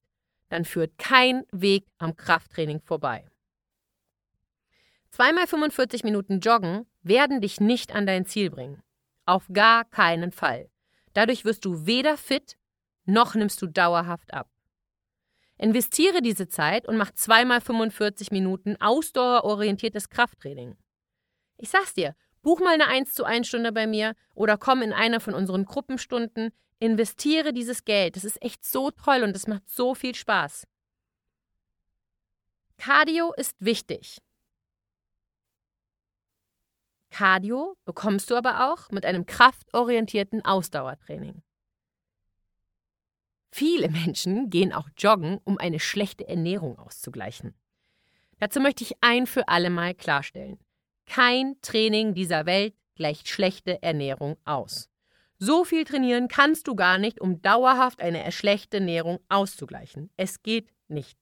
dann 0.49 0.65
führt 0.65 0.97
kein 0.97 1.43
Weg 1.51 1.85
am 1.97 2.15
Krafttraining 2.15 2.81
vorbei. 2.81 3.25
Zweimal 5.11 5.45
45 5.45 6.05
Minuten 6.05 6.39
Joggen 6.39 6.85
werden 7.03 7.41
dich 7.41 7.59
nicht 7.59 7.93
an 7.93 8.05
dein 8.05 8.25
Ziel 8.25 8.49
bringen. 8.49 8.81
Auf 9.25 9.45
gar 9.51 9.83
keinen 9.83 10.31
Fall. 10.31 10.69
Dadurch 11.13 11.43
wirst 11.43 11.65
du 11.65 11.85
weder 11.85 12.15
fit, 12.15 12.57
noch 13.03 13.35
nimmst 13.35 13.61
du 13.61 13.67
dauerhaft 13.67 14.33
ab. 14.33 14.49
Investiere 15.57 16.21
diese 16.21 16.47
Zeit 16.47 16.87
und 16.87 16.95
mach 16.95 17.11
zweimal 17.11 17.59
45 17.59 18.31
Minuten 18.31 18.77
ausdauerorientiertes 18.79 20.09
Krafttraining. 20.09 20.77
Ich 21.57 21.69
sag's 21.69 21.93
dir, 21.93 22.15
buch 22.41 22.61
mal 22.61 22.73
eine 22.73 22.87
1 22.87 23.13
zu 23.13 23.25
1 23.25 23.47
Stunde 23.47 23.73
bei 23.73 23.87
mir 23.87 24.15
oder 24.33 24.57
komm 24.57 24.81
in 24.81 24.93
einer 24.93 25.19
von 25.19 25.33
unseren 25.33 25.65
Gruppenstunden, 25.65 26.51
investiere 26.79 27.51
dieses 27.51 27.83
Geld. 27.83 28.15
Das 28.15 28.23
ist 28.23 28.41
echt 28.41 28.63
so 28.63 28.91
toll 28.91 29.23
und 29.23 29.35
es 29.35 29.45
macht 29.45 29.69
so 29.69 29.93
viel 29.93 30.15
Spaß. 30.15 30.65
Cardio 32.77 33.33
ist 33.33 33.57
wichtig. 33.59 34.17
Cardio 37.11 37.75
bekommst 37.85 38.31
du 38.31 38.35
aber 38.35 38.71
auch 38.71 38.89
mit 38.89 39.05
einem 39.05 39.25
kraftorientierten 39.25 40.43
Ausdauertraining. 40.43 41.43
Viele 43.51 43.89
Menschen 43.89 44.49
gehen 44.49 44.73
auch 44.73 44.89
joggen, 44.97 45.39
um 45.43 45.57
eine 45.57 45.79
schlechte 45.79 46.27
Ernährung 46.27 46.79
auszugleichen. 46.79 47.53
Dazu 48.39 48.59
möchte 48.59 48.83
ich 48.83 48.95
ein 49.01 49.27
für 49.27 49.49
alle 49.49 49.69
Mal 49.69 49.93
klarstellen. 49.93 50.57
Kein 51.05 51.59
Training 51.61 52.13
dieser 52.13 52.45
Welt 52.45 52.73
gleicht 52.95 53.27
schlechte 53.27 53.83
Ernährung 53.83 54.37
aus. 54.45 54.89
So 55.37 55.65
viel 55.65 55.83
trainieren 55.83 56.27
kannst 56.27 56.67
du 56.67 56.75
gar 56.75 56.97
nicht, 56.97 57.19
um 57.19 57.41
dauerhaft 57.41 57.99
eine 57.99 58.31
schlechte 58.31 58.77
Ernährung 58.77 59.19
auszugleichen. 59.27 60.09
Es 60.15 60.43
geht 60.43 60.69
nicht. 60.87 61.17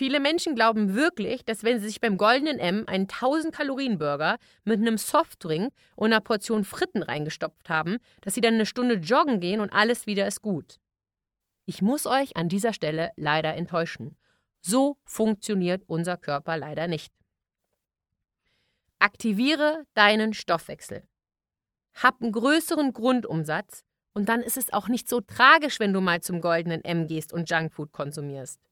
Viele 0.00 0.18
Menschen 0.18 0.54
glauben 0.54 0.94
wirklich, 0.94 1.44
dass 1.44 1.62
wenn 1.62 1.78
sie 1.78 1.88
sich 1.88 2.00
beim 2.00 2.16
goldenen 2.16 2.58
M 2.58 2.84
einen 2.86 3.02
1000 3.02 3.54
Kalorien 3.54 3.98
Burger 3.98 4.38
mit 4.64 4.80
einem 4.80 4.96
Softdrink 4.96 5.74
und 5.94 6.06
einer 6.06 6.22
Portion 6.22 6.64
Fritten 6.64 7.02
reingestopft 7.02 7.68
haben, 7.68 7.98
dass 8.22 8.32
sie 8.32 8.40
dann 8.40 8.54
eine 8.54 8.64
Stunde 8.64 8.94
joggen 8.94 9.40
gehen 9.40 9.60
und 9.60 9.68
alles 9.74 10.06
wieder 10.06 10.26
ist 10.26 10.40
gut. 10.40 10.80
Ich 11.66 11.82
muss 11.82 12.06
euch 12.06 12.34
an 12.34 12.48
dieser 12.48 12.72
Stelle 12.72 13.10
leider 13.16 13.54
enttäuschen. 13.54 14.16
So 14.62 14.96
funktioniert 15.04 15.82
unser 15.86 16.16
Körper 16.16 16.56
leider 16.56 16.88
nicht. 16.88 17.12
Aktiviere 19.00 19.84
deinen 19.92 20.32
Stoffwechsel. 20.32 21.06
Hab 21.92 22.22
einen 22.22 22.32
größeren 22.32 22.94
Grundumsatz 22.94 23.82
und 24.14 24.30
dann 24.30 24.40
ist 24.40 24.56
es 24.56 24.72
auch 24.72 24.88
nicht 24.88 25.10
so 25.10 25.20
tragisch, 25.20 25.78
wenn 25.78 25.92
du 25.92 26.00
mal 26.00 26.22
zum 26.22 26.40
goldenen 26.40 26.82
M 26.86 27.06
gehst 27.06 27.34
und 27.34 27.50
Junkfood 27.50 27.92
konsumierst. 27.92 28.69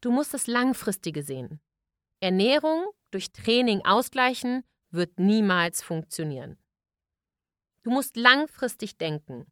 Du 0.00 0.10
musst 0.10 0.32
das 0.34 0.46
Langfristige 0.46 1.22
sehen. 1.22 1.60
Ernährung 2.20 2.86
durch 3.10 3.32
Training 3.32 3.84
ausgleichen 3.84 4.64
wird 4.90 5.18
niemals 5.18 5.82
funktionieren. 5.82 6.58
Du 7.82 7.90
musst 7.90 8.16
langfristig 8.16 8.96
denken. 8.96 9.46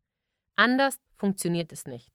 Anders 0.56 0.98
funktioniert 1.16 1.72
es 1.72 1.86
nicht. 1.86 2.12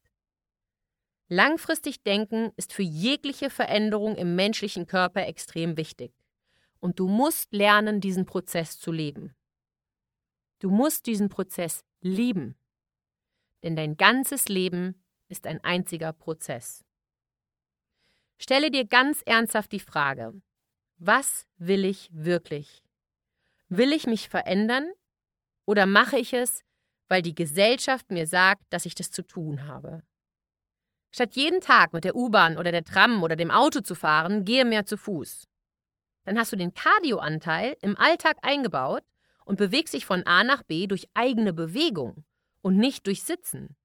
Langfristig 1.28 2.04
denken 2.04 2.52
ist 2.58 2.74
für 2.74 2.84
jegliche 2.84 3.50
Veränderung 3.50 4.16
im 4.16 4.36
menschlichen 4.36 4.86
Körper 4.86 5.26
extrem 5.28 5.78
wichtig. 5.78 6.14
Und 6.80 7.00
du 7.00 7.08
musst 7.08 7.54
lernen, 7.54 8.02
diesen 8.02 8.26
Prozess 8.26 8.80
zu 8.80 8.92
leben. 8.92 9.34
Du 10.60 10.70
musst 10.70 11.06
diesen 11.06 11.30
Prozess 11.30 11.84
lieben. 12.02 12.56
Denn 13.64 13.76
dein 13.76 13.96
ganzes 13.96 14.50
Leben 14.50 15.02
ist 15.30 15.48
ein 15.48 15.64
einziger 15.64 16.12
Prozess. 16.12 16.84
Stelle 18.42 18.72
dir 18.72 18.88
ganz 18.88 19.22
ernsthaft 19.28 19.72
die 19.72 19.80
Frage, 19.80 20.34
was 20.98 21.46
will 21.58 21.86
ich 21.86 22.10
wirklich? 22.12 22.82
Will 23.70 23.94
ich 23.94 24.08
mich 24.08 24.30
verändern 24.30 24.92
oder 25.68 25.86
mache 25.86 26.18
ich 26.18 26.34
es, 26.34 26.64
weil 27.08 27.22
die 27.22 27.36
Gesellschaft 27.36 28.10
mir 28.10 28.26
sagt, 28.26 28.64
dass 28.72 28.88
ich 28.88 28.96
das 28.96 29.12
zu 29.12 29.22
tun 29.22 29.68
habe? 29.68 30.02
Statt 31.12 31.36
jeden 31.36 31.62
Tag 31.62 31.94
mit 31.94 32.04
der 32.04 32.16
U-Bahn 32.16 32.58
oder 32.58 32.72
der 32.72 32.84
Tram 32.84 33.22
oder 33.22 33.36
dem 33.36 33.52
Auto 33.52 33.82
zu 33.82 33.94
fahren, 33.94 34.44
gehe 34.44 34.66
mehr 34.66 34.88
zu 34.88 34.98
Fuß. 34.98 35.48
Dann 36.24 36.40
hast 36.40 36.52
du 36.52 36.56
den 36.56 36.74
Cardio-Anteil 36.74 37.78
im 37.84 37.96
Alltag 37.96 38.38
eingebaut 38.42 39.04
und 39.46 39.58
bewegst 39.58 39.94
dich 39.94 40.08
von 40.08 40.26
A 40.26 40.44
nach 40.44 40.64
B 40.64 40.88
durch 40.88 41.08
eigene 41.14 41.54
Bewegung 41.54 42.26
und 42.62 42.78
nicht 42.78 43.06
durch 43.06 43.22
Sitzen. 43.22 43.76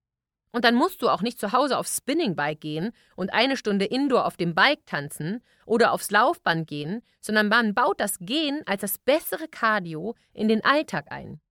Und 0.57 0.65
dann 0.65 0.75
musst 0.75 1.03
du 1.03 1.11
auch 1.11 1.21
nicht 1.21 1.39
zu 1.39 1.53
Hause 1.53 1.77
aufs 1.77 1.99
Spinningbike 1.99 2.59
gehen 2.59 2.93
und 3.15 3.31
eine 3.35 3.59
Stunde 3.59 3.85
Indoor 3.85 4.25
auf 4.25 4.39
dem 4.39 4.55
Bike 4.55 4.87
tanzen 4.87 5.43
oder 5.67 5.93
aufs 5.93 6.11
Laufband 6.11 6.67
gehen, 6.67 7.03
sondern 7.21 7.49
man 7.49 7.75
baut 7.75 8.01
das 8.01 8.17
Gehen 8.21 8.63
als 8.65 8.81
das 8.81 8.97
bessere 8.97 9.49
Cardio 9.49 10.15
in 10.33 10.49
den 10.49 10.65
Alltag 10.65 11.13
ein. 11.13 11.43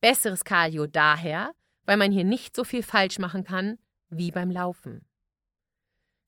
Besseres 0.00 0.42
Cardio 0.42 0.88
daher, 0.88 1.52
weil 1.84 1.96
man 1.96 2.10
hier 2.10 2.24
nicht 2.24 2.56
so 2.56 2.64
viel 2.64 2.82
falsch 2.82 3.20
machen 3.20 3.44
kann 3.44 3.78
wie 4.08 4.32
beim 4.32 4.50
Laufen. 4.50 5.06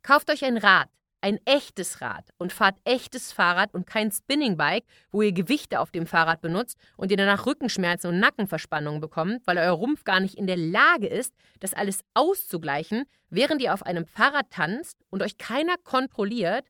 Kauft 0.05 0.31
euch 0.31 0.45
ein 0.45 0.59
Rad, 0.59 0.89
ein 1.25 1.41
echtes 1.47 2.03
Rad 2.03 2.35
und 2.37 2.53
fahrt 2.53 2.77
echtes 2.85 3.33
Fahrrad 3.33 3.73
und 3.73 3.87
kein 3.87 4.13
Spinningbike, 4.13 4.87
wo 5.11 5.23
ihr 5.23 5.33
Gewichte 5.33 5.81
auf 5.81 5.91
dem 5.91 6.07
Fahrrad 6.07 6.43
benutzt 6.43 6.79
und 6.99 7.11
ihr 7.11 7.17
danach 7.17 7.47
Rückenschmerzen 7.47 8.11
und 8.11 8.21
Nackenverspannungen 8.21 9.01
bekommt, 9.01 9.41
weil 9.47 9.57
euer 9.57 9.73
Rumpf 9.73 10.05
gar 10.05 10.21
nicht 10.21 10.35
in 10.35 10.47
der 10.47 10.59
Lage 10.59 11.07
ist, 11.07 11.33
das 11.61 11.73
alles 11.73 12.05
auszugleichen, 12.13 13.05
während 13.31 13.63
ihr 13.63 13.73
auf 13.73 13.85
einem 13.87 14.05
Fahrrad 14.05 14.51
tanzt 14.51 14.99
und 15.09 15.23
euch 15.23 15.39
keiner 15.39 15.77
kontrolliert, 15.83 16.67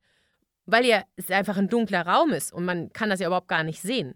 weil 0.67 0.85
ihr 0.85 1.03
es 1.17 1.33
einfach 1.33 1.57
ein 1.57 1.69
dunkler 1.69 2.07
Raum 2.07 2.31
ist 2.31 2.53
und 2.53 2.65
man 2.65 2.93
kann 2.93 3.11
das 3.11 3.19
ja 3.19 3.27
überhaupt 3.27 3.49
gar 3.49 3.65
nicht 3.65 3.83
sehen. 3.83 4.15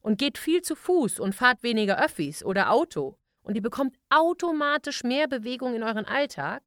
Und 0.00 0.16
geht 0.16 0.38
viel 0.38 0.62
zu 0.62 0.76
Fuß 0.76 1.20
und 1.20 1.34
fahrt 1.34 1.62
weniger 1.62 2.02
Öffis 2.02 2.42
oder 2.42 2.72
Auto 2.72 3.18
und 3.42 3.54
ihr 3.54 3.62
bekommt 3.62 3.96
automatisch 4.08 5.04
mehr 5.04 5.28
Bewegung 5.28 5.74
in 5.74 5.82
euren 5.82 6.06
Alltag 6.06 6.62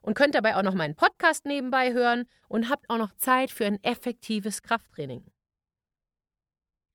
und 0.00 0.14
könnt 0.14 0.34
dabei 0.34 0.56
auch 0.56 0.62
noch 0.62 0.74
meinen 0.74 0.94
Podcast 0.94 1.44
nebenbei 1.44 1.92
hören 1.92 2.26
und 2.48 2.68
habt 2.68 2.88
auch 2.88 2.98
noch 2.98 3.14
Zeit 3.16 3.50
für 3.50 3.66
ein 3.66 3.82
effektives 3.82 4.62
Krafttraining. 4.62 5.24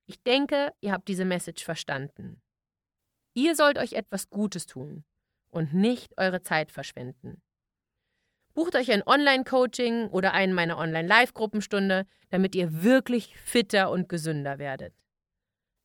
Ich 0.06 0.22
denke, 0.24 0.74
ihr 0.82 0.92
habt 0.92 1.08
diese 1.08 1.26
Message 1.26 1.64
verstanden. 1.64 2.42
Ihr 3.34 3.56
sollt 3.56 3.78
euch 3.78 3.94
etwas 3.94 4.30
Gutes 4.30 4.66
tun 4.66 5.06
und 5.50 5.74
nicht 5.74 6.18
eure 6.18 6.42
Zeit 6.42 6.72
verschwenden. 6.72 7.42
Bucht 8.54 8.76
euch 8.76 8.92
ein 8.92 9.06
Online-Coaching 9.06 10.10
oder 10.10 10.34
einen 10.34 10.54
meiner 10.54 10.78
Online-Live-Gruppenstunde, 10.78 12.06
damit 12.30 12.54
ihr 12.54 12.84
wirklich 12.84 13.36
fitter 13.38 13.90
und 13.90 14.10
gesünder 14.10 14.60
werdet. 14.60 14.94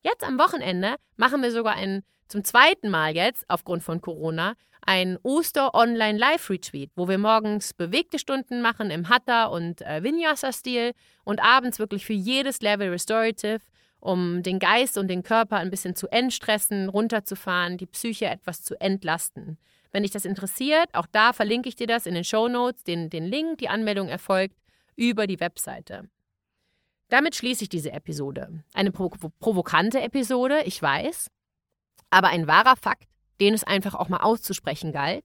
Jetzt 0.03 0.23
am 0.23 0.39
Wochenende 0.39 0.97
machen 1.17 1.43
wir 1.43 1.51
sogar 1.51 1.75
einen, 1.75 2.05
zum 2.29 2.45
zweiten 2.45 2.91
Mal 2.91 3.15
jetzt, 3.15 3.45
aufgrund 3.49 3.83
von 3.83 4.01
Corona, 4.01 4.55
ein 4.83 5.19
Oster-Online-Live-Retreat, 5.23 6.91
wo 6.95 7.09
wir 7.09 7.19
morgens 7.19 7.75
bewegte 7.75 8.19
Stunden 8.19 8.63
machen 8.63 8.91
im 8.91 9.09
Hatha- 9.09 9.47
und 9.47 9.83
äh, 9.83 10.03
Vinyasa-Stil 10.03 10.93
und 11.25 11.43
abends 11.43 11.79
wirklich 11.79 12.07
für 12.07 12.15
jedes 12.15 12.61
Level 12.61 12.89
Restorative, 12.91 13.61
um 14.01 14.43
den 14.43 14.59
Geist 14.59 14.97
und 14.97 15.09
den 15.09 15.23
Körper 15.23 15.57
ein 15.57 15.71
bisschen 15.71 15.95
zu 15.95 16.09
entstressen, 16.09 16.89
runterzufahren, 16.89 17.77
die 17.77 17.87
Psyche 17.87 18.27
etwas 18.27 18.63
zu 18.63 18.81
entlasten. 18.81 19.59
Wenn 19.91 20.03
dich 20.03 20.13
das 20.13 20.25
interessiert, 20.25 20.89
auch 20.93 21.07
da 21.11 21.33
verlinke 21.33 21.69
ich 21.69 21.77
dir 21.77 21.87
das 21.87 22.07
in 22.07 22.15
den 22.15 22.25
Show 22.25 22.49
Notes, 22.49 22.85
den, 22.85 23.11
den 23.11 23.25
Link, 23.25 23.59
die 23.59 23.69
Anmeldung 23.69 24.09
erfolgt 24.09 24.57
über 24.97 25.27
die 25.27 25.41
Webseite. 25.41 26.09
Damit 27.09 27.35
schließe 27.35 27.65
ich 27.65 27.69
diese 27.71 27.93
Episode. 27.93 28.63
Eine 28.75 28.93
provokante 28.93 30.01
Episode, 30.01 30.61
ich 30.65 30.81
weiß, 30.81 31.31
aber 32.11 32.29
ein 32.29 32.47
wahrer 32.47 32.77
Fakt, 32.77 33.09
den 33.41 33.55
es 33.55 33.65
einfach 33.65 33.95
auch 33.95 34.09
mal 34.09 34.19
auszusprechen 34.19 34.93
galt. 34.93 35.25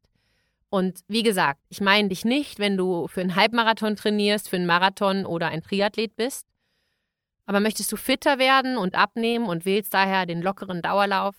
Und 0.69 1.01
wie 1.07 1.23
gesagt, 1.23 1.59
ich 1.69 1.81
meine 1.81 2.09
dich 2.09 2.25
nicht, 2.25 2.57
wenn 2.57 2.77
du 2.77 3.07
für 3.07 3.21
einen 3.21 3.35
Halbmarathon 3.35 3.95
trainierst, 3.95 4.49
für 4.49 4.55
einen 4.55 4.65
Marathon 4.65 5.25
oder 5.25 5.49
ein 5.49 5.61
Triathlet 5.61 6.15
bist. 6.15 6.47
Aber 7.45 7.59
möchtest 7.59 7.91
du 7.91 7.95
fitter 7.95 8.39
werden 8.39 8.77
und 8.77 8.95
abnehmen 8.95 9.45
und 9.45 9.65
wählst 9.65 9.93
daher 9.93 10.25
den 10.25 10.41
lockeren 10.41 10.81
Dauerlauf? 10.81 11.35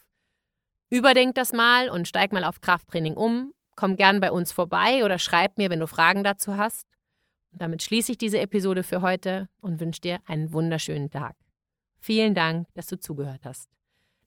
Überdenk 0.91 1.35
das 1.35 1.53
mal 1.53 1.89
und 1.89 2.07
steig 2.07 2.33
mal 2.33 2.45
auf 2.45 2.61
Krafttraining 2.61 3.15
um. 3.15 3.53
Komm 3.75 3.97
gern 3.97 4.21
bei 4.21 4.31
uns 4.31 4.53
vorbei 4.53 5.05
oder 5.05 5.19
schreib 5.19 5.59
mir, 5.59 5.71
wenn 5.71 5.81
du 5.81 5.89
Fragen 5.89 6.23
dazu 6.23 6.57
hast. 6.57 6.87
Und 7.51 7.61
damit 7.61 7.83
schließe 7.83 8.13
ich 8.13 8.19
diese 8.19 8.39
Episode 8.39 8.85
für 8.85 9.03
heute 9.03 9.49
und 9.61 9.81
wünsche 9.81 10.01
dir 10.01 10.21
einen 10.27 10.53
wunderschönen 10.53 11.11
Tag. 11.11 11.35
Vielen 11.99 12.35
Dank, 12.35 12.69
dass 12.75 12.87
du 12.87 13.01
zugehört 13.01 13.41
hast. 13.45 13.69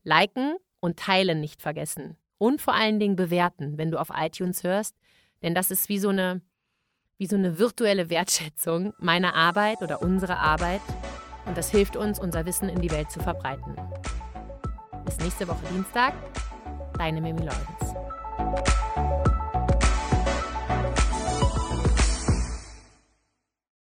Liken 0.03 0.57
und 0.87 0.97
teilen 0.97 1.41
nicht 1.41 1.61
vergessen 1.61 2.15
und 2.37 2.61
vor 2.61 2.73
allen 2.73 2.99
Dingen 2.99 3.17
bewerten, 3.17 3.77
wenn 3.77 3.91
du 3.91 3.99
auf 3.99 4.09
iTunes 4.15 4.63
hörst, 4.63 4.95
denn 5.43 5.53
das 5.53 5.69
ist 5.69 5.89
wie 5.89 5.99
so 5.99 6.09
eine 6.09 6.41
wie 7.19 7.25
so 7.25 7.35
eine 7.35 7.57
virtuelle 7.59 8.09
Wertschätzung 8.09 8.93
meiner 8.99 9.33
Arbeit 9.33 9.81
oder 9.81 10.01
unserer 10.01 10.37
Arbeit 10.39 10.81
und 11.45 11.57
das 11.57 11.71
hilft 11.71 11.97
uns, 11.97 12.19
unser 12.19 12.45
Wissen 12.45 12.69
in 12.69 12.79
die 12.79 12.91
Welt 12.91 13.11
zu 13.11 13.19
verbreiten. 13.19 13.75
Bis 15.03 15.17
nächste 15.17 15.47
Woche 15.47 15.65
Dienstag, 15.73 16.13
deine 16.97 17.19
Mimi 17.19 17.41
Leuven. 17.41 18.76